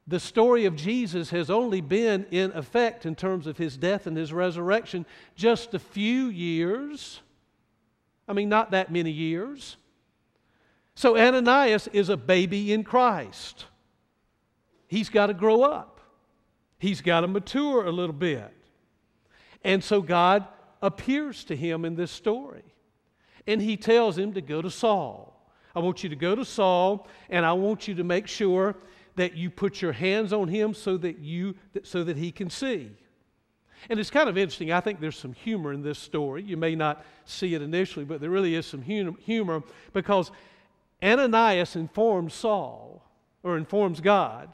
the 0.09 0.19
story 0.19 0.65
of 0.65 0.75
Jesus 0.75 1.29
has 1.29 1.51
only 1.51 1.81
been 1.81 2.25
in 2.31 2.51
effect 2.53 3.05
in 3.05 3.15
terms 3.15 3.45
of 3.45 3.57
his 3.57 3.77
death 3.77 4.07
and 4.07 4.17
his 4.17 4.33
resurrection 4.33 5.05
just 5.35 5.75
a 5.75 5.79
few 5.79 6.25
years. 6.25 7.21
I 8.27 8.33
mean, 8.33 8.49
not 8.49 8.71
that 8.71 8.91
many 8.91 9.11
years. 9.11 9.77
So 10.95 11.15
Ananias 11.15 11.87
is 11.93 12.09
a 12.09 12.17
baby 12.17 12.73
in 12.73 12.83
Christ. 12.83 13.65
He's 14.87 15.09
got 15.09 15.27
to 15.27 15.35
grow 15.35 15.61
up, 15.61 16.01
he's 16.79 17.01
got 17.01 17.21
to 17.21 17.27
mature 17.27 17.85
a 17.85 17.91
little 17.91 18.13
bit. 18.13 18.51
And 19.63 19.83
so 19.83 20.01
God 20.01 20.47
appears 20.81 21.43
to 21.45 21.55
him 21.55 21.85
in 21.85 21.95
this 21.95 22.11
story. 22.11 22.63
And 23.45 23.61
he 23.61 23.77
tells 23.77 24.17
him 24.17 24.33
to 24.33 24.41
go 24.41 24.61
to 24.61 24.71
Saul. 24.71 25.35
I 25.75 25.79
want 25.79 26.01
you 26.01 26.09
to 26.09 26.15
go 26.15 26.33
to 26.33 26.43
Saul, 26.43 27.07
and 27.29 27.45
I 27.45 27.53
want 27.53 27.87
you 27.87 27.93
to 27.95 28.03
make 28.03 28.27
sure 28.27 28.75
that 29.19 29.35
you 29.35 29.49
put 29.49 29.81
your 29.81 29.91
hands 29.91 30.31
on 30.31 30.47
him 30.47 30.73
so 30.73 30.95
that 30.95 31.19
you 31.19 31.53
so 31.83 32.05
that 32.05 32.15
he 32.15 32.31
can 32.31 32.49
see. 32.49 32.89
And 33.89 33.99
it's 33.99 34.09
kind 34.09 34.29
of 34.29 34.37
interesting. 34.37 34.71
I 34.71 34.79
think 34.79 35.01
there's 35.01 35.17
some 35.17 35.33
humor 35.33 35.73
in 35.73 35.81
this 35.81 35.99
story. 35.99 36.41
You 36.41 36.55
may 36.55 36.73
not 36.73 37.05
see 37.25 37.53
it 37.53 37.61
initially, 37.61 38.05
but 38.05 38.21
there 38.21 38.29
really 38.29 38.55
is 38.55 38.65
some 38.65 38.81
humor 38.81 39.61
because 39.91 40.31
Ananias 41.03 41.75
informs 41.75 42.33
Saul 42.33 43.03
or 43.43 43.57
informs 43.57 43.99
God 43.99 44.53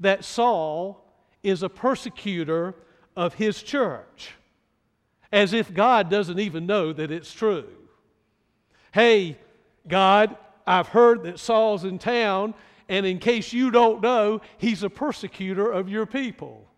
that 0.00 0.24
Saul 0.24 1.04
is 1.44 1.62
a 1.62 1.68
persecutor 1.68 2.74
of 3.14 3.34
his 3.34 3.62
church, 3.62 4.32
as 5.30 5.52
if 5.52 5.72
God 5.72 6.10
doesn't 6.10 6.40
even 6.40 6.66
know 6.66 6.92
that 6.92 7.12
it's 7.12 7.32
true. 7.32 7.68
Hey, 8.92 9.38
God, 9.86 10.36
I've 10.66 10.88
heard 10.88 11.22
that 11.22 11.38
Saul's 11.38 11.84
in 11.84 12.00
town 12.00 12.54
and 12.88 13.04
in 13.04 13.18
case 13.18 13.52
you 13.52 13.70
don't 13.70 14.00
know, 14.00 14.40
he's 14.58 14.82
a 14.82 14.90
persecutor 14.90 15.70
of 15.70 15.88
your 15.88 16.06
people. 16.06 16.68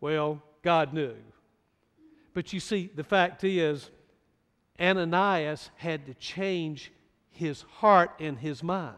Well, 0.00 0.42
God 0.62 0.92
knew. 0.94 1.14
But 2.34 2.52
you 2.52 2.60
see, 2.60 2.90
the 2.94 3.04
fact 3.04 3.44
is, 3.44 3.90
Ananias 4.80 5.70
had 5.76 6.06
to 6.06 6.14
change 6.14 6.92
his 7.30 7.62
heart 7.62 8.12
and 8.18 8.38
his 8.38 8.62
mind. 8.62 8.96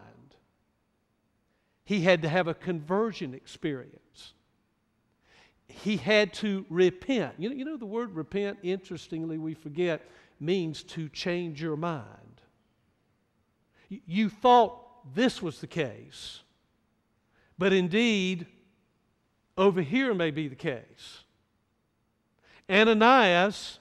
He 1.85 2.01
had 2.01 2.23
to 2.23 2.29
have 2.29 2.49
a 2.49 2.55
conversion 2.55 3.35
experience. 3.35 4.35
he 5.83 5.97
had 5.97 6.33
to 6.33 6.65
repent. 6.69 7.35
You 7.39 7.49
know, 7.49 7.55
you 7.57 7.65
know, 7.65 7.77
the 7.77 7.87
word 7.87 8.15
repent, 8.15 8.59
interestingly, 8.63 9.39
we 9.39 9.55
forget, 9.55 10.03
means 10.39 10.83
to 10.85 11.09
change 11.09 11.61
your 11.61 11.77
mind. 11.77 12.09
You 13.89 14.29
thought 14.29 14.84
this 15.15 15.43
was 15.43 15.61
the 15.61 15.67
case, 15.67 16.41
but 17.59 17.73
indeed, 17.73 18.47
over 19.57 19.83
here 19.83 20.15
may 20.15 20.31
be 20.31 20.49
the 20.49 20.55
case. 20.55 21.25
Ananias 22.71 23.79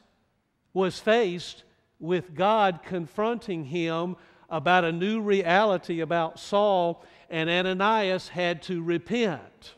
was 0.73 0.99
faced 0.99 1.63
with 1.99 2.35
God 2.35 2.81
confronting 2.83 3.65
him 3.65 4.15
about 4.49 4.83
a 4.83 4.91
new 4.91 5.21
reality 5.21 6.01
about 6.01 6.39
Saul, 6.39 7.03
and 7.29 7.49
Ananias 7.49 8.27
had 8.27 8.61
to 8.63 8.83
repent. 8.83 9.73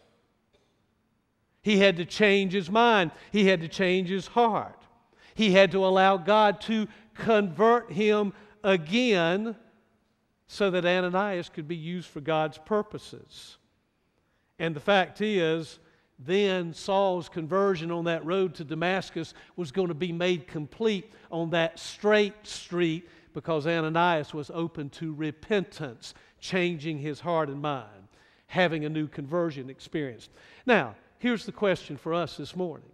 He 1.62 1.77
had 1.77 1.97
to 1.97 2.05
change 2.05 2.53
his 2.53 2.69
mind, 2.69 3.12
he 3.31 3.47
had 3.47 3.62
to 3.62 3.67
change 3.67 4.10
his 4.10 4.27
heart. 4.27 4.81
He 5.34 5.51
had 5.51 5.71
to 5.71 5.86
allow 5.86 6.17
God 6.17 6.62
to 6.62 6.88
convert 7.13 7.91
him 7.91 8.34
again 8.63 9.55
so 10.47 10.69
that 10.71 10.86
Ananias 10.86 11.49
could 11.49 11.67
be 11.67 11.75
used 11.75 12.08
for 12.08 12.21
God's 12.21 12.58
purposes. 12.58 13.58
And 14.60 14.75
the 14.75 14.79
fact 14.79 15.21
is, 15.21 15.79
then 16.17 16.73
Saul's 16.73 17.27
conversion 17.27 17.91
on 17.91 18.05
that 18.05 18.25
road 18.25 18.55
to 18.55 18.63
Damascus 18.63 19.34
was 19.55 19.71
going 19.71 19.89
to 19.89 19.93
be 19.93 20.13
made 20.13 20.47
complete 20.47 21.12
on 21.31 21.49
that 21.49 21.79
straight 21.79 22.47
street 22.47 23.10
because 23.34 23.67
Ananias 23.67 24.34
was 24.34 24.49
open 24.53 24.89
to 24.91 25.13
repentance, 25.13 26.13
changing 26.39 26.99
his 26.99 27.19
heart 27.19 27.49
and 27.49 27.62
mind, 27.62 28.08
having 28.47 28.86
a 28.86 28.89
new 28.89 29.08
conversion 29.08 29.69
experience. 29.69 30.29
Now, 30.65 30.95
here's 31.17 31.45
the 31.45 31.51
question 31.51 31.97
for 31.97 32.13
us 32.13 32.38
this 32.38 32.55
morning 32.55 32.89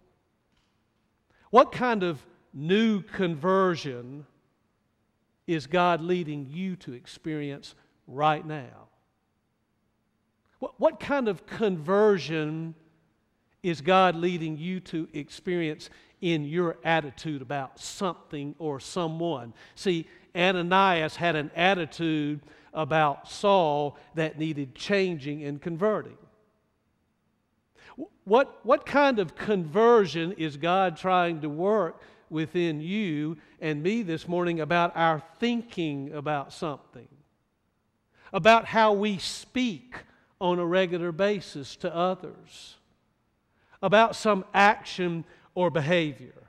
What 1.50 1.70
kind 1.70 2.02
of 2.02 2.24
new 2.52 3.02
conversion 3.02 4.26
is 5.52 5.66
God 5.66 6.00
leading 6.00 6.46
you 6.50 6.76
to 6.76 6.92
experience 6.92 7.74
right 8.06 8.44
now? 8.44 8.88
What, 10.58 10.78
what 10.78 11.00
kind 11.00 11.28
of 11.28 11.46
conversion 11.46 12.74
is 13.62 13.80
God 13.80 14.16
leading 14.16 14.56
you 14.56 14.80
to 14.80 15.08
experience 15.12 15.90
in 16.20 16.44
your 16.44 16.76
attitude 16.84 17.42
about 17.42 17.78
something 17.78 18.54
or 18.58 18.80
someone? 18.80 19.54
See, 19.74 20.06
Ananias 20.34 21.16
had 21.16 21.36
an 21.36 21.50
attitude 21.54 22.40
about 22.72 23.28
Saul 23.28 23.98
that 24.14 24.38
needed 24.38 24.74
changing 24.74 25.44
and 25.44 25.60
converting. 25.60 26.16
What, 28.24 28.60
what 28.64 28.86
kind 28.86 29.18
of 29.18 29.34
conversion 29.34 30.32
is 30.32 30.56
God 30.56 30.96
trying 30.96 31.40
to 31.40 31.48
work 31.48 32.00
within 32.32 32.80
you 32.80 33.36
and 33.60 33.82
me 33.82 34.02
this 34.02 34.26
morning 34.26 34.60
about 34.60 34.96
our 34.96 35.22
thinking 35.38 36.12
about 36.12 36.52
something? 36.52 37.08
About 38.32 38.64
how 38.64 38.92
we 38.92 39.18
speak 39.18 39.94
on 40.40 40.58
a 40.58 40.66
regular 40.66 41.12
basis 41.12 41.76
to 41.76 41.94
others? 41.94 42.76
About 43.82 44.16
some 44.16 44.44
action 44.54 45.24
or 45.54 45.70
behavior? 45.70 46.42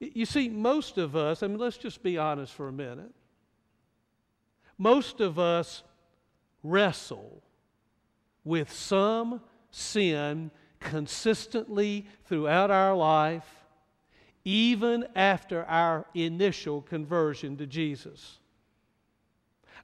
You 0.00 0.24
see, 0.24 0.48
most 0.48 0.96
of 0.96 1.14
us, 1.14 1.42
I 1.42 1.46
mean, 1.46 1.58
let's 1.58 1.76
just 1.76 2.02
be 2.02 2.16
honest 2.16 2.54
for 2.54 2.68
a 2.68 2.72
minute. 2.72 3.12
Most 4.78 5.20
of 5.20 5.38
us 5.38 5.82
wrestle 6.62 7.42
with 8.44 8.72
some 8.72 9.42
sin 9.70 10.50
consistently 10.80 12.06
throughout 12.24 12.70
our 12.70 12.96
life, 12.96 13.59
even 14.44 15.06
after 15.14 15.64
our 15.64 16.06
initial 16.14 16.82
conversion 16.82 17.56
to 17.58 17.66
Jesus. 17.66 18.38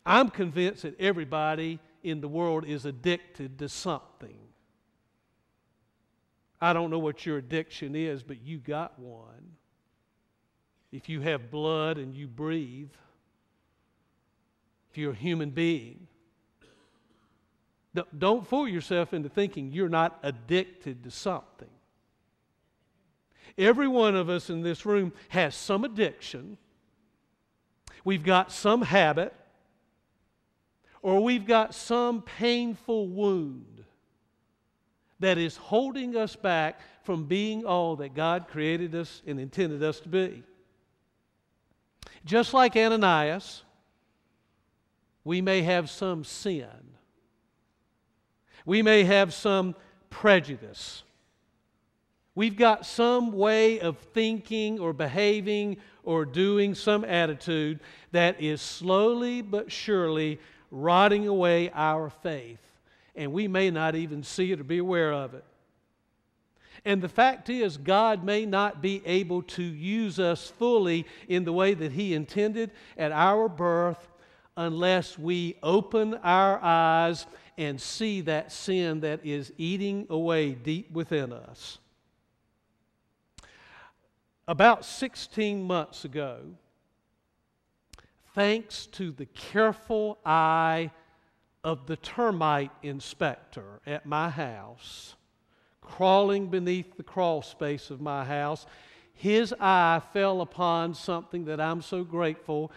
I'm 0.05 0.31
convinced 0.31 0.83
that 0.83 0.99
everybody 1.01 1.79
in 2.03 2.21
the 2.21 2.29
world 2.29 2.65
is 2.65 2.87
addicted 2.87 3.59
to 3.59 3.69
something. 3.69 4.39
I 6.61 6.73
don't 6.73 6.91
know 6.91 6.99
what 6.99 7.27
your 7.27 7.37
addiction 7.39 7.95
is, 7.95 8.23
but 8.23 8.41
you 8.43 8.59
got 8.59 8.99
one 8.99 9.57
if 10.93 11.09
you 11.09 11.21
have 11.21 11.51
blood 11.51 11.99
and 11.99 12.15
you 12.15 12.27
breathe, 12.27 12.91
if 14.91 14.97
you're 14.97 15.13
a 15.13 15.17
human 15.17 15.51
being. 15.51 16.07
Don't 18.17 18.47
fool 18.47 18.69
yourself 18.69 19.13
into 19.13 19.29
thinking 19.29 19.73
you're 19.73 19.89
not 19.89 20.19
addicted 20.23 21.05
to 21.05 21.11
something. 21.11 21.69
Every 23.59 23.89
one 23.89 24.15
of 24.15 24.29
us 24.29 24.51
in 24.51 24.63
this 24.63 24.85
room 24.85 25.13
has 25.29 25.55
some 25.55 25.85
addiction. 25.85 26.59
We've 28.05 28.25
got 28.25 28.53
some 28.53 28.83
habit, 28.83 29.35
or 31.03 31.23
we've 31.23 31.47
got 31.47 31.75
some 31.75 32.23
painful 32.23 33.09
wound 33.09 33.85
that 35.21 35.39
is 35.39 35.57
holding 35.57 36.17
us 36.17 36.37
back 36.37 36.81
from 37.03 37.25
being 37.25 37.65
all 37.65 37.97
that 37.97 38.15
God 38.15 38.49
created 38.49 38.95
us 38.95 39.23
and 39.27 39.41
intended 39.41 39.83
us 39.83 40.01
to 40.01 40.09
be. 40.09 40.43
Just 42.25 42.53
like 42.53 42.77
Ananias, 42.77 43.63
we 45.25 45.41
may 45.41 45.63
have 45.63 45.89
some 45.89 46.25
sin. 46.25 46.67
We 48.65 48.83
may 48.83 49.05
have 49.05 49.33
some 49.33 49.75
prejudice. 50.11 51.05
We've 52.37 52.57
got 52.57 52.85
some 52.85 53.33
way 53.33 53.81
of 53.81 53.97
thinking 53.97 54.79
or 54.79 54.93
behaving 54.93 55.79
or 56.05 56.27
doing 56.27 56.75
some 56.75 57.03
attitude 57.03 57.81
that 58.13 58.41
is 58.43 58.61
slowly 58.61 59.41
but 59.41 59.73
surely 59.73 60.39
rotting 60.71 61.27
away 61.27 61.71
our 61.75 62.11
faith. 62.11 62.61
And 63.17 63.33
we 63.33 63.49
may 63.49 63.71
not 63.71 63.95
even 63.95 64.23
see 64.23 64.53
it 64.53 64.61
or 64.61 64.65
be 64.65 64.77
aware 64.77 65.15
of 65.15 65.33
it. 65.33 65.45
And 66.85 67.01
the 67.01 67.09
fact 67.09 67.49
is, 67.49 67.79
God 67.79 68.23
may 68.23 68.45
not 68.45 68.83
be 68.83 69.01
able 69.07 69.41
to 69.43 69.63
use 69.63 70.21
us 70.21 70.51
fully 70.59 71.07
in 71.29 71.45
the 71.45 71.55
way 71.55 71.73
that 71.73 71.93
He 71.93 72.13
intended 72.13 72.71
at 72.99 73.13
our 73.13 73.49
birth 73.49 74.09
unless 74.59 75.19
we 75.19 75.57
open 75.63 76.15
our 76.23 76.63
eyes 76.63 77.27
and 77.57 77.81
see 77.81 78.21
that 78.21 78.53
sin 78.53 79.01
that 79.01 79.25
is 79.25 79.55
eating 79.57 80.07
away 80.11 80.53
deep 80.53 80.93
within 80.93 81.33
us. 81.33 81.79
About 84.49 84.85
16 84.85 85.65
months 85.65 86.05
ago, 86.05 86.39
thanks 88.33 88.87
to 88.87 89.11
the 89.11 89.27
careful 89.27 90.19
eye 90.25 90.93
of 91.65 91.87
the 91.87 91.97
termite 91.97 92.71
inspector 92.85 93.81
at 93.87 94.07
my 94.07 94.31
house, 94.31 95.17
crawling 95.81 96.47
beneath 96.47 96.97
the 96.97 97.03
crawl 97.03 97.43
space 97.43 97.91
of 97.91 98.01
my 98.01 98.25
house, 98.25 98.67
his 99.15 99.53
eye 99.59 100.01
fell 100.13 100.41
upon 100.41 100.95
something 100.95 101.47
that 101.47 101.61
I'm 101.61 101.83
so 101.83 102.05
grateful 102.05 102.71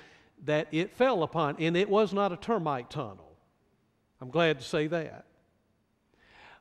that 0.46 0.70
it 0.72 0.96
fell 0.96 1.22
upon. 1.22 1.58
And 1.60 1.78
it 1.78 1.90
was 1.90 2.14
not 2.14 2.32
a 2.32 2.38
termite 2.38 2.90
tunnel. 2.90 3.36
I'm 4.20 4.32
glad 4.32 4.58
to 4.58 4.66
say 4.66 4.88
that. 4.88 5.26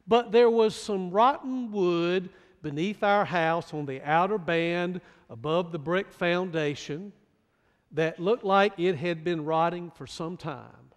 But 0.07 0.33
there 0.33 0.51
was 0.51 0.75
some 0.75 1.11
rotten 1.11 1.73
wood 1.73 2.29
beneath 2.63 3.03
our 3.03 3.25
house 3.25 3.73
on 3.73 3.87
the 3.87 4.03
outer 4.03 4.39
band 4.39 5.01
above 5.31 5.73
the 5.73 5.79
brick 5.79 6.13
foundation 6.13 7.13
that 7.93 8.21
looked 8.21 8.45
like 8.45 8.79
it 8.79 8.97
had 8.97 9.25
been 9.25 9.45
rotting 9.45 9.91
for 9.91 10.07
some 10.07 10.37
time. 10.37 10.91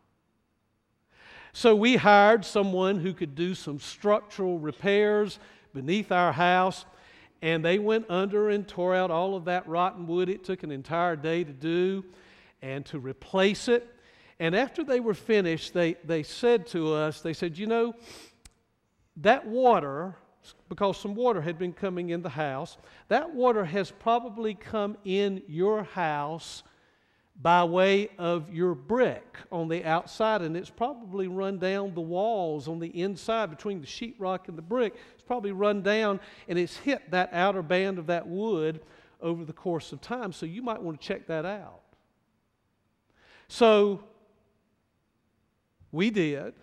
So 1.53 1.75
we 1.75 1.97
hired 1.97 2.45
someone 2.45 2.99
who 2.99 3.13
could 3.13 3.35
do 3.35 3.55
some 3.55 3.79
structural 3.79 4.57
repairs 4.57 5.39
beneath 5.73 6.11
our 6.11 6.31
house, 6.31 6.85
and 7.41 7.63
they 7.63 7.79
went 7.79 8.09
under 8.09 8.49
and 8.49 8.67
tore 8.67 8.95
out 8.95 9.11
all 9.11 9.35
of 9.35 9.45
that 9.45 9.67
rotten 9.67 10.07
wood. 10.07 10.29
It 10.29 10.43
took 10.43 10.63
an 10.63 10.71
entire 10.71 11.15
day 11.15 11.43
to 11.43 11.51
do 11.51 12.05
and 12.61 12.85
to 12.87 12.99
replace 12.99 13.67
it. 13.67 13.87
And 14.39 14.55
after 14.55 14.83
they 14.83 14.99
were 14.99 15.13
finished, 15.13 15.73
they, 15.73 15.95
they 16.03 16.23
said 16.23 16.67
to 16.67 16.93
us, 16.93 17.21
they 17.21 17.33
said, 17.33 17.57
You 17.57 17.67
know, 17.67 17.95
that 19.17 19.45
water, 19.45 20.15
because 20.69 20.97
some 20.97 21.15
water 21.15 21.41
had 21.41 21.57
been 21.57 21.73
coming 21.73 22.09
in 22.09 22.21
the 22.21 22.29
house, 22.29 22.77
that 23.07 23.33
water 23.33 23.65
has 23.65 23.91
probably 23.91 24.53
come 24.53 24.97
in 25.05 25.41
your 25.47 25.83
house 25.83 26.63
by 27.41 27.63
way 27.63 28.09
of 28.17 28.53
your 28.53 28.75
brick 28.75 29.37
on 29.51 29.67
the 29.67 29.83
outside, 29.83 30.41
and 30.41 30.55
it's 30.55 30.69
probably 30.69 31.27
run 31.27 31.57
down 31.57 31.93
the 31.93 32.01
walls 32.01 32.67
on 32.67 32.79
the 32.79 32.87
inside 33.01 33.49
between 33.49 33.81
the 33.81 33.87
sheetrock 33.87 34.47
and 34.47 34.57
the 34.57 34.61
brick. 34.61 34.95
It's 35.13 35.23
probably 35.23 35.51
run 35.51 35.81
down 35.81 36.19
and 36.47 36.59
it's 36.59 36.77
hit 36.77 37.09
that 37.11 37.29
outer 37.33 37.63
band 37.63 37.97
of 37.97 38.07
that 38.07 38.27
wood 38.27 38.81
over 39.21 39.43
the 39.43 39.53
course 39.53 39.91
of 39.91 40.01
time. 40.01 40.33
So 40.33 40.45
you 40.45 40.61
might 40.61 40.81
want 40.81 40.99
to 41.01 41.07
check 41.07 41.27
that 41.27 41.45
out. 41.45 41.81
So 43.47 44.03
we 45.91 46.09
did, 46.09 46.53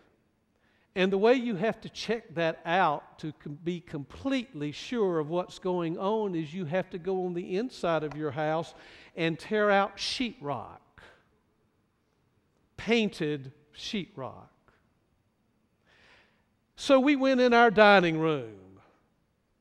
And 0.94 1.12
the 1.12 1.18
way 1.18 1.34
you 1.34 1.54
have 1.56 1.80
to 1.82 1.88
check 1.88 2.34
that 2.34 2.60
out 2.64 3.18
to 3.20 3.32
com- 3.32 3.58
be 3.62 3.80
completely 3.80 4.72
sure 4.72 5.18
of 5.18 5.28
what's 5.28 5.58
going 5.58 5.98
on 5.98 6.34
is 6.34 6.52
you 6.52 6.64
have 6.64 6.90
to 6.90 6.98
go 6.98 7.24
on 7.24 7.34
the 7.34 7.56
inside 7.56 8.02
of 8.02 8.16
your 8.16 8.32
house 8.32 8.74
and 9.16 9.38
tear 9.38 9.70
out 9.70 9.96
sheetrock, 9.96 10.80
painted 12.76 13.52
sheetrock. 13.76 14.48
So 16.74 17.00
we 17.00 17.16
went 17.16 17.40
in 17.40 17.52
our 17.52 17.70
dining 17.70 18.18
room 18.18 18.80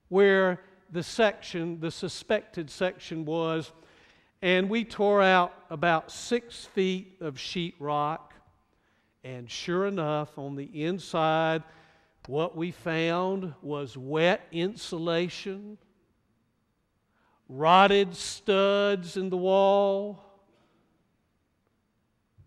where 0.09 0.61
the 0.91 1.03
section, 1.03 1.79
the 1.79 1.91
suspected 1.91 2.69
section 2.69 3.25
was, 3.25 3.71
and 4.41 4.69
we 4.69 4.85
tore 4.85 5.21
out 5.21 5.53
about 5.69 6.11
six 6.11 6.65
feet 6.65 7.17
of 7.19 7.35
sheetrock 7.35 8.19
and 9.27 9.51
sure 9.51 9.85
enough, 9.85 10.37
on 10.37 10.55
the 10.55 10.85
inside, 10.85 11.61
what 12.27 12.55
we 12.55 12.71
found 12.71 13.53
was 13.61 13.97
wet 13.97 14.39
insulation, 14.53 15.77
rotted 17.49 18.15
studs 18.15 19.17
in 19.17 19.29
the 19.29 19.35
wall, 19.35 20.23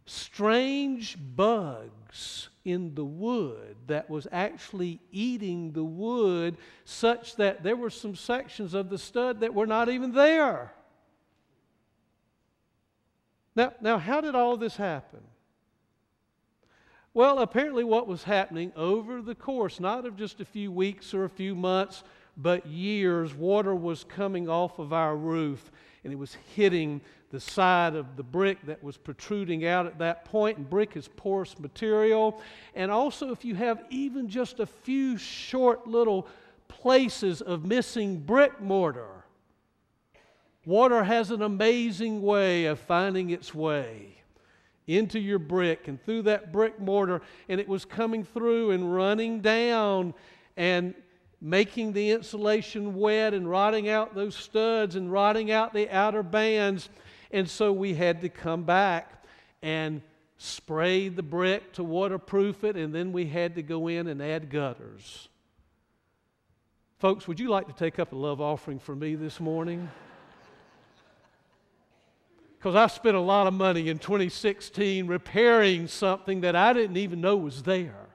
strange 0.06 1.18
bugs 1.36 2.48
in 2.64 2.94
the 2.94 3.04
wood 3.04 3.76
that 3.86 4.08
was 4.08 4.26
actually 4.32 5.00
eating 5.12 5.72
the 5.72 5.84
wood, 5.84 6.56
such 6.86 7.36
that 7.36 7.62
there 7.62 7.76
were 7.76 7.90
some 7.90 8.14
sections 8.14 8.72
of 8.72 8.88
the 8.88 8.98
stud 8.98 9.40
that 9.40 9.52
were 9.52 9.66
not 9.66 9.90
even 9.90 10.12
there. 10.12 10.72
Now, 13.54 13.74
now 13.82 13.98
how 13.98 14.22
did 14.22 14.34
all 14.34 14.56
this 14.56 14.76
happen? 14.76 15.20
Well, 17.12 17.40
apparently, 17.40 17.82
what 17.82 18.06
was 18.06 18.22
happening 18.22 18.72
over 18.76 19.20
the 19.20 19.34
course, 19.34 19.80
not 19.80 20.06
of 20.06 20.16
just 20.16 20.40
a 20.40 20.44
few 20.44 20.70
weeks 20.70 21.12
or 21.12 21.24
a 21.24 21.28
few 21.28 21.56
months, 21.56 22.04
but 22.36 22.66
years, 22.66 23.34
water 23.34 23.74
was 23.74 24.04
coming 24.04 24.48
off 24.48 24.78
of 24.78 24.92
our 24.92 25.16
roof 25.16 25.70
and 26.04 26.12
it 26.12 26.16
was 26.16 26.36
hitting 26.54 27.00
the 27.30 27.40
side 27.40 27.94
of 27.94 28.16
the 28.16 28.22
brick 28.22 28.58
that 28.64 28.82
was 28.82 28.96
protruding 28.96 29.66
out 29.66 29.86
at 29.86 29.98
that 29.98 30.24
point. 30.24 30.56
And 30.56 30.70
brick 30.70 30.96
is 30.96 31.08
porous 31.08 31.58
material. 31.58 32.40
And 32.74 32.90
also, 32.90 33.30
if 33.32 33.44
you 33.44 33.54
have 33.56 33.84
even 33.90 34.28
just 34.28 34.60
a 34.60 34.66
few 34.66 35.18
short 35.18 35.86
little 35.86 36.26
places 36.68 37.42
of 37.42 37.66
missing 37.66 38.18
brick 38.18 38.60
mortar, 38.60 39.24
water 40.64 41.04
has 41.04 41.30
an 41.30 41.42
amazing 41.42 42.22
way 42.22 42.64
of 42.64 42.78
finding 42.78 43.30
its 43.30 43.54
way 43.54 44.19
into 44.96 45.18
your 45.18 45.38
brick 45.38 45.88
and 45.88 46.02
through 46.04 46.22
that 46.22 46.52
brick 46.52 46.80
mortar, 46.80 47.22
and 47.48 47.60
it 47.60 47.68
was 47.68 47.84
coming 47.84 48.24
through 48.24 48.70
and 48.70 48.94
running 48.94 49.40
down 49.40 50.14
and 50.56 50.94
making 51.40 51.92
the 51.92 52.10
insulation 52.10 52.94
wet 52.94 53.32
and 53.32 53.48
rotting 53.48 53.88
out 53.88 54.14
those 54.14 54.34
studs 54.34 54.96
and 54.96 55.10
rotting 55.10 55.50
out 55.50 55.72
the 55.72 55.88
outer 55.90 56.22
bands. 56.22 56.88
And 57.30 57.48
so 57.48 57.72
we 57.72 57.94
had 57.94 58.20
to 58.22 58.28
come 58.28 58.64
back 58.64 59.24
and 59.62 60.02
spray 60.36 61.08
the 61.08 61.22
brick 61.22 61.72
to 61.74 61.84
waterproof 61.84 62.64
it, 62.64 62.76
and 62.76 62.94
then 62.94 63.12
we 63.12 63.26
had 63.26 63.54
to 63.54 63.62
go 63.62 63.88
in 63.88 64.06
and 64.06 64.22
add 64.22 64.50
gutters. 64.50 65.28
Folks, 66.98 67.26
would 67.28 67.40
you 67.40 67.48
like 67.48 67.66
to 67.66 67.72
take 67.72 67.98
up 67.98 68.12
a 68.12 68.16
love 68.16 68.40
offering 68.40 68.78
for 68.78 68.94
me 68.94 69.14
this 69.14 69.40
morning? 69.40 69.88
Because 72.60 72.76
I 72.76 72.88
spent 72.88 73.16
a 73.16 73.20
lot 73.20 73.46
of 73.46 73.54
money 73.54 73.88
in 73.88 73.98
2016 73.98 75.06
repairing 75.06 75.86
something 75.88 76.42
that 76.42 76.54
I 76.54 76.74
didn't 76.74 76.98
even 76.98 77.22
know 77.22 77.38
was 77.38 77.62
there. 77.62 78.10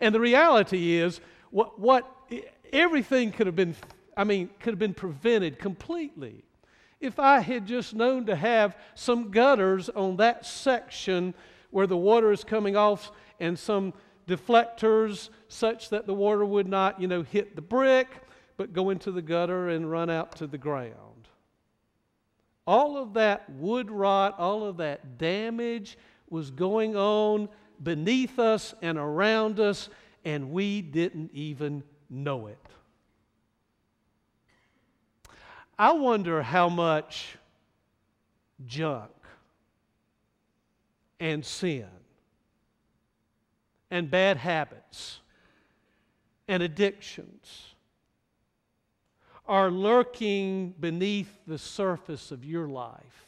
And 0.00 0.14
the 0.14 0.20
reality 0.20 0.92
is, 0.92 1.20
what, 1.50 1.80
what 1.80 2.08
everything 2.72 3.32
could 3.32 3.48
have 3.48 3.56
been, 3.56 3.74
I 4.16 4.22
mean, 4.22 4.48
could 4.60 4.74
have 4.74 4.78
been 4.78 4.94
prevented 4.94 5.58
completely 5.58 6.44
if 7.00 7.18
I 7.18 7.40
had 7.40 7.66
just 7.66 7.94
known 7.94 8.26
to 8.26 8.36
have 8.36 8.76
some 8.94 9.32
gutters 9.32 9.88
on 9.88 10.16
that 10.18 10.46
section 10.46 11.34
where 11.70 11.88
the 11.88 11.96
water 11.96 12.30
is 12.30 12.44
coming 12.44 12.76
off 12.76 13.10
and 13.40 13.58
some 13.58 13.92
deflectors 14.28 15.30
such 15.48 15.90
that 15.90 16.06
the 16.06 16.14
water 16.14 16.44
would 16.44 16.68
not, 16.68 17.00
you 17.00 17.08
know, 17.08 17.22
hit 17.22 17.56
the 17.56 17.62
brick, 17.62 18.06
but 18.56 18.72
go 18.72 18.90
into 18.90 19.10
the 19.10 19.20
gutter 19.20 19.70
and 19.70 19.90
run 19.90 20.08
out 20.10 20.36
to 20.36 20.46
the 20.46 20.58
ground. 20.58 21.13
All 22.66 22.96
of 22.96 23.14
that 23.14 23.48
wood 23.50 23.90
rot, 23.90 24.38
all 24.38 24.64
of 24.64 24.78
that 24.78 25.18
damage 25.18 25.98
was 26.30 26.50
going 26.50 26.96
on 26.96 27.48
beneath 27.82 28.38
us 28.38 28.74
and 28.80 28.96
around 28.96 29.60
us, 29.60 29.90
and 30.24 30.50
we 30.50 30.80
didn't 30.80 31.30
even 31.34 31.82
know 32.08 32.46
it. 32.46 32.58
I 35.78 35.92
wonder 35.92 36.42
how 36.42 36.68
much 36.68 37.36
junk 38.64 39.10
and 41.18 41.44
sin 41.44 41.88
and 43.90 44.10
bad 44.10 44.36
habits 44.36 45.20
and 46.46 46.62
addictions 46.62 47.73
are 49.46 49.70
lurking 49.70 50.74
beneath 50.80 51.30
the 51.46 51.58
surface 51.58 52.30
of 52.30 52.44
your 52.44 52.66
life. 52.66 53.26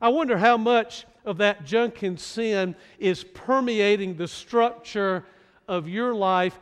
I 0.00 0.08
wonder 0.08 0.38
how 0.38 0.56
much 0.56 1.06
of 1.24 1.38
that 1.38 1.64
junk 1.64 2.02
and 2.02 2.18
sin 2.18 2.74
is 2.98 3.24
permeating 3.24 4.16
the 4.16 4.28
structure 4.28 5.24
of 5.68 5.88
your 5.88 6.14
life 6.14 6.58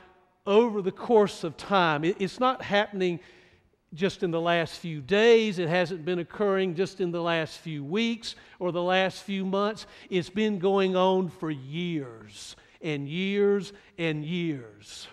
over 0.46 0.82
the 0.82 0.92
course 0.92 1.44
of 1.44 1.56
time. 1.56 2.04
It's 2.04 2.40
not 2.40 2.62
happening 2.62 3.20
just 3.92 4.22
in 4.22 4.30
the 4.30 4.40
last 4.40 4.74
few 4.74 5.00
days, 5.00 5.58
it 5.58 5.68
hasn't 5.68 6.04
been 6.04 6.20
occurring 6.20 6.76
just 6.76 7.00
in 7.00 7.10
the 7.10 7.20
last 7.20 7.58
few 7.58 7.82
weeks 7.82 8.36
or 8.60 8.70
the 8.70 8.82
last 8.82 9.24
few 9.24 9.44
months. 9.44 9.86
It's 10.08 10.30
been 10.30 10.58
going 10.58 10.94
on 10.94 11.28
for 11.28 11.50
years 11.50 12.54
and 12.80 13.08
years 13.08 13.72
and 13.98 14.24
years 14.24 15.08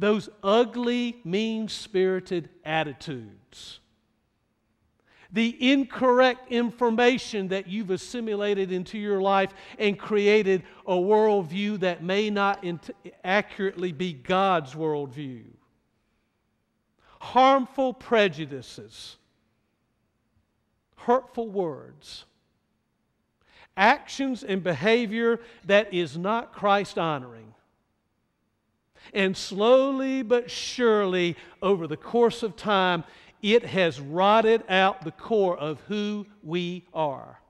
those 0.00 0.30
ugly, 0.42 1.20
mean 1.24 1.68
spirited 1.68 2.48
attitudes, 2.64 3.80
the 5.30 5.72
incorrect 5.72 6.50
information 6.50 7.48
that 7.48 7.68
you've 7.68 7.90
assimilated 7.90 8.72
into 8.72 8.98
your 8.98 9.20
life 9.20 9.52
and 9.78 9.98
created 9.98 10.62
a 10.86 10.94
worldview 10.94 11.78
that 11.80 12.02
may 12.02 12.30
not 12.30 12.64
int- 12.64 12.90
accurately 13.22 13.92
be 13.92 14.14
God's 14.14 14.74
worldview, 14.74 15.44
harmful 17.20 17.92
prejudices, 17.92 19.18
hurtful 20.96 21.48
words. 21.48 22.24
Actions 23.76 24.42
and 24.42 24.62
behavior 24.62 25.40
that 25.66 25.92
is 25.92 26.16
not 26.16 26.52
Christ 26.52 26.98
honoring 26.98 27.54
and 29.12 29.36
slowly 29.36 30.22
but 30.22 30.50
surely, 30.50 31.36
over 31.62 31.86
the 31.86 31.96
course 31.96 32.42
of 32.42 32.56
time, 32.56 33.04
it 33.42 33.64
has 33.64 34.00
rotted 34.00 34.62
out 34.68 35.04
the 35.04 35.12
core 35.12 35.56
of 35.56 35.80
who 35.88 36.26
we 36.42 36.86
are. 36.92 37.40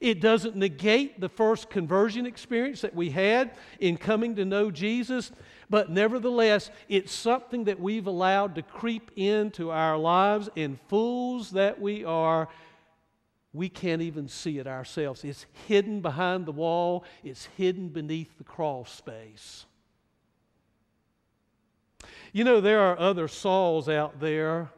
It 0.00 0.20
doesn't 0.20 0.56
negate 0.56 1.20
the 1.20 1.30
first 1.30 1.70
conversion 1.70 2.26
experience 2.26 2.82
that 2.82 2.94
we 2.94 3.10
had 3.10 3.52
in 3.80 3.96
coming 3.96 4.36
to 4.36 4.44
know 4.44 4.70
Jesus, 4.70 5.32
but 5.70 5.90
nevertheless, 5.90 6.70
it's 6.88 7.12
something 7.12 7.64
that 7.64 7.80
we've 7.80 8.06
allowed 8.06 8.54
to 8.56 8.62
creep 8.62 9.10
into 9.16 9.70
our 9.70 9.96
lives, 9.96 10.48
and 10.56 10.78
fools 10.88 11.52
that 11.52 11.80
we 11.80 12.04
are, 12.04 12.48
we 13.54 13.70
can't 13.70 14.02
even 14.02 14.28
see 14.28 14.58
it 14.58 14.66
ourselves. 14.66 15.24
It's 15.24 15.46
hidden 15.66 16.00
behind 16.02 16.44
the 16.44 16.52
wall, 16.52 17.04
it's 17.24 17.46
hidden 17.56 17.88
beneath 17.88 18.36
the 18.36 18.44
crawl 18.44 18.84
space. 18.84 19.64
You 22.38 22.44
know, 22.44 22.60
there 22.60 22.82
are 22.82 22.96
other 22.96 23.26
Sauls 23.26 23.88
out 23.88 24.20
there 24.20 24.70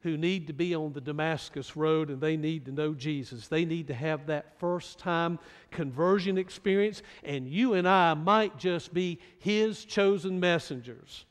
who 0.00 0.16
need 0.16 0.48
to 0.48 0.52
be 0.52 0.74
on 0.74 0.92
the 0.92 1.00
Damascus 1.00 1.76
Road 1.76 2.10
and 2.10 2.20
they 2.20 2.36
need 2.36 2.64
to 2.64 2.72
know 2.72 2.94
Jesus. 2.94 3.46
They 3.46 3.64
need 3.64 3.86
to 3.86 3.94
have 3.94 4.26
that 4.26 4.58
first 4.58 4.98
time 4.98 5.38
conversion 5.70 6.36
experience, 6.36 7.00
and 7.22 7.46
you 7.46 7.74
and 7.74 7.86
I 7.86 8.14
might 8.14 8.58
just 8.58 8.92
be 8.92 9.20
His 9.38 9.84
chosen 9.84 10.40
messengers 10.40 11.26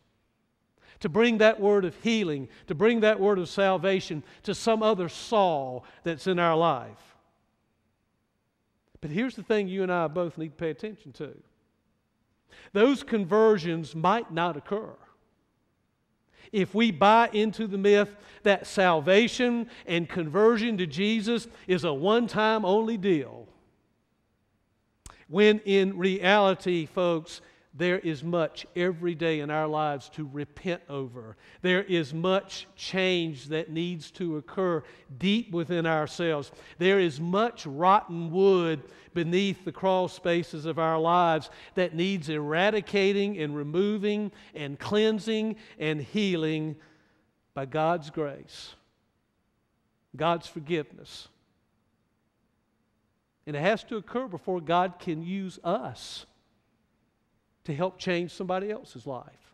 to 1.01 1.09
bring 1.09 1.39
that 1.39 1.59
word 1.59 1.83
of 1.83 1.93
healing, 1.97 2.47
to 2.67 2.73
bring 2.73 3.01
that 3.01 3.19
word 3.19 3.37
of 3.37 3.49
salvation 3.49 4.23
to 4.43 4.55
some 4.55 4.81
other 4.81 5.09
Saul 5.09 5.83
that's 6.05 6.27
in 6.27 6.39
our 6.39 6.55
life. 6.55 7.17
But 9.01 9.11
here's 9.11 9.35
the 9.35 9.43
thing 9.43 9.67
you 9.67 9.83
and 9.83 9.91
I 9.91 10.07
both 10.07 10.37
need 10.37 10.51
to 10.51 10.55
pay 10.55 10.69
attention 10.69 11.11
to 11.11 11.35
those 12.73 13.03
conversions 13.03 13.95
might 13.95 14.31
not 14.31 14.57
occur 14.57 14.95
if 16.51 16.75
we 16.75 16.91
buy 16.91 17.29
into 17.33 17.67
the 17.67 17.77
myth 17.77 18.15
that 18.43 18.67
salvation 18.67 19.69
and 19.85 20.09
conversion 20.09 20.77
to 20.77 20.85
Jesus 20.85 21.47
is 21.67 21.83
a 21.83 21.93
one 21.93 22.27
time 22.27 22.65
only 22.65 22.97
deal. 22.97 23.47
When 25.27 25.59
in 25.59 25.97
reality, 25.97 26.85
folks, 26.85 27.41
there 27.73 27.99
is 27.99 28.21
much 28.21 28.65
every 28.75 29.15
day 29.15 29.39
in 29.39 29.49
our 29.49 29.67
lives 29.67 30.09
to 30.09 30.29
repent 30.33 30.81
over. 30.89 31.37
There 31.61 31.83
is 31.83 32.13
much 32.13 32.67
change 32.75 33.45
that 33.47 33.71
needs 33.71 34.11
to 34.11 34.35
occur 34.37 34.83
deep 35.17 35.51
within 35.51 35.85
ourselves. 35.85 36.51
There 36.79 36.99
is 36.99 37.21
much 37.21 37.65
rotten 37.65 38.29
wood 38.29 38.83
beneath 39.13 39.63
the 39.63 39.71
crawl 39.71 40.09
spaces 40.09 40.65
of 40.65 40.79
our 40.79 40.99
lives 40.99 41.49
that 41.75 41.95
needs 41.95 42.27
eradicating 42.27 43.37
and 43.37 43.55
removing 43.55 44.33
and 44.53 44.77
cleansing 44.77 45.55
and 45.79 46.01
healing 46.01 46.75
by 47.53 47.65
God's 47.65 48.09
grace, 48.09 48.75
God's 50.15 50.47
forgiveness. 50.47 51.29
And 53.47 53.55
it 53.55 53.61
has 53.61 53.83
to 53.85 53.95
occur 53.95 54.27
before 54.27 54.59
God 54.59 54.99
can 54.99 55.23
use 55.23 55.57
us 55.63 56.25
to 57.65 57.75
help 57.75 57.97
change 57.97 58.31
somebody 58.31 58.71
else's 58.71 59.05
life. 59.05 59.53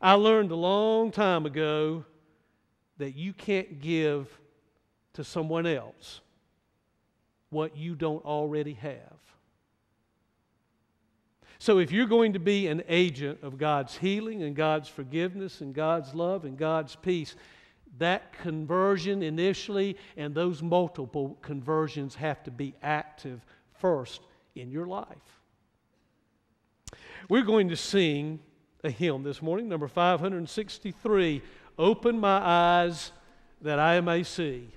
I 0.00 0.14
learned 0.14 0.50
a 0.50 0.56
long 0.56 1.10
time 1.10 1.46
ago 1.46 2.04
that 2.98 3.14
you 3.16 3.32
can't 3.32 3.80
give 3.80 4.28
to 5.14 5.24
someone 5.24 5.66
else 5.66 6.20
what 7.50 7.76
you 7.76 7.94
don't 7.94 8.24
already 8.24 8.74
have. 8.74 9.18
So, 11.60 11.78
if 11.78 11.90
you're 11.90 12.06
going 12.06 12.34
to 12.34 12.38
be 12.38 12.68
an 12.68 12.84
agent 12.88 13.40
of 13.42 13.58
God's 13.58 13.96
healing 13.96 14.44
and 14.44 14.54
God's 14.54 14.88
forgiveness 14.88 15.60
and 15.60 15.74
God's 15.74 16.14
love 16.14 16.44
and 16.44 16.56
God's 16.56 16.94
peace, 16.94 17.34
that 17.98 18.32
conversion 18.32 19.24
initially 19.24 19.96
and 20.16 20.34
those 20.34 20.62
multiple 20.62 21.36
conversions 21.42 22.14
have 22.14 22.44
to 22.44 22.52
be 22.52 22.74
active 22.80 23.44
first 23.80 24.20
in 24.54 24.70
your 24.70 24.86
life. 24.86 25.37
We're 27.28 27.42
going 27.42 27.68
to 27.68 27.76
sing 27.76 28.40
a 28.82 28.90
hymn 28.90 29.22
this 29.22 29.42
morning, 29.42 29.68
number 29.68 29.88
563 29.88 31.42
Open 31.78 32.18
My 32.18 32.38
Eyes 32.38 33.12
That 33.60 33.78
I 33.78 34.00
May 34.00 34.22
See. 34.22 34.70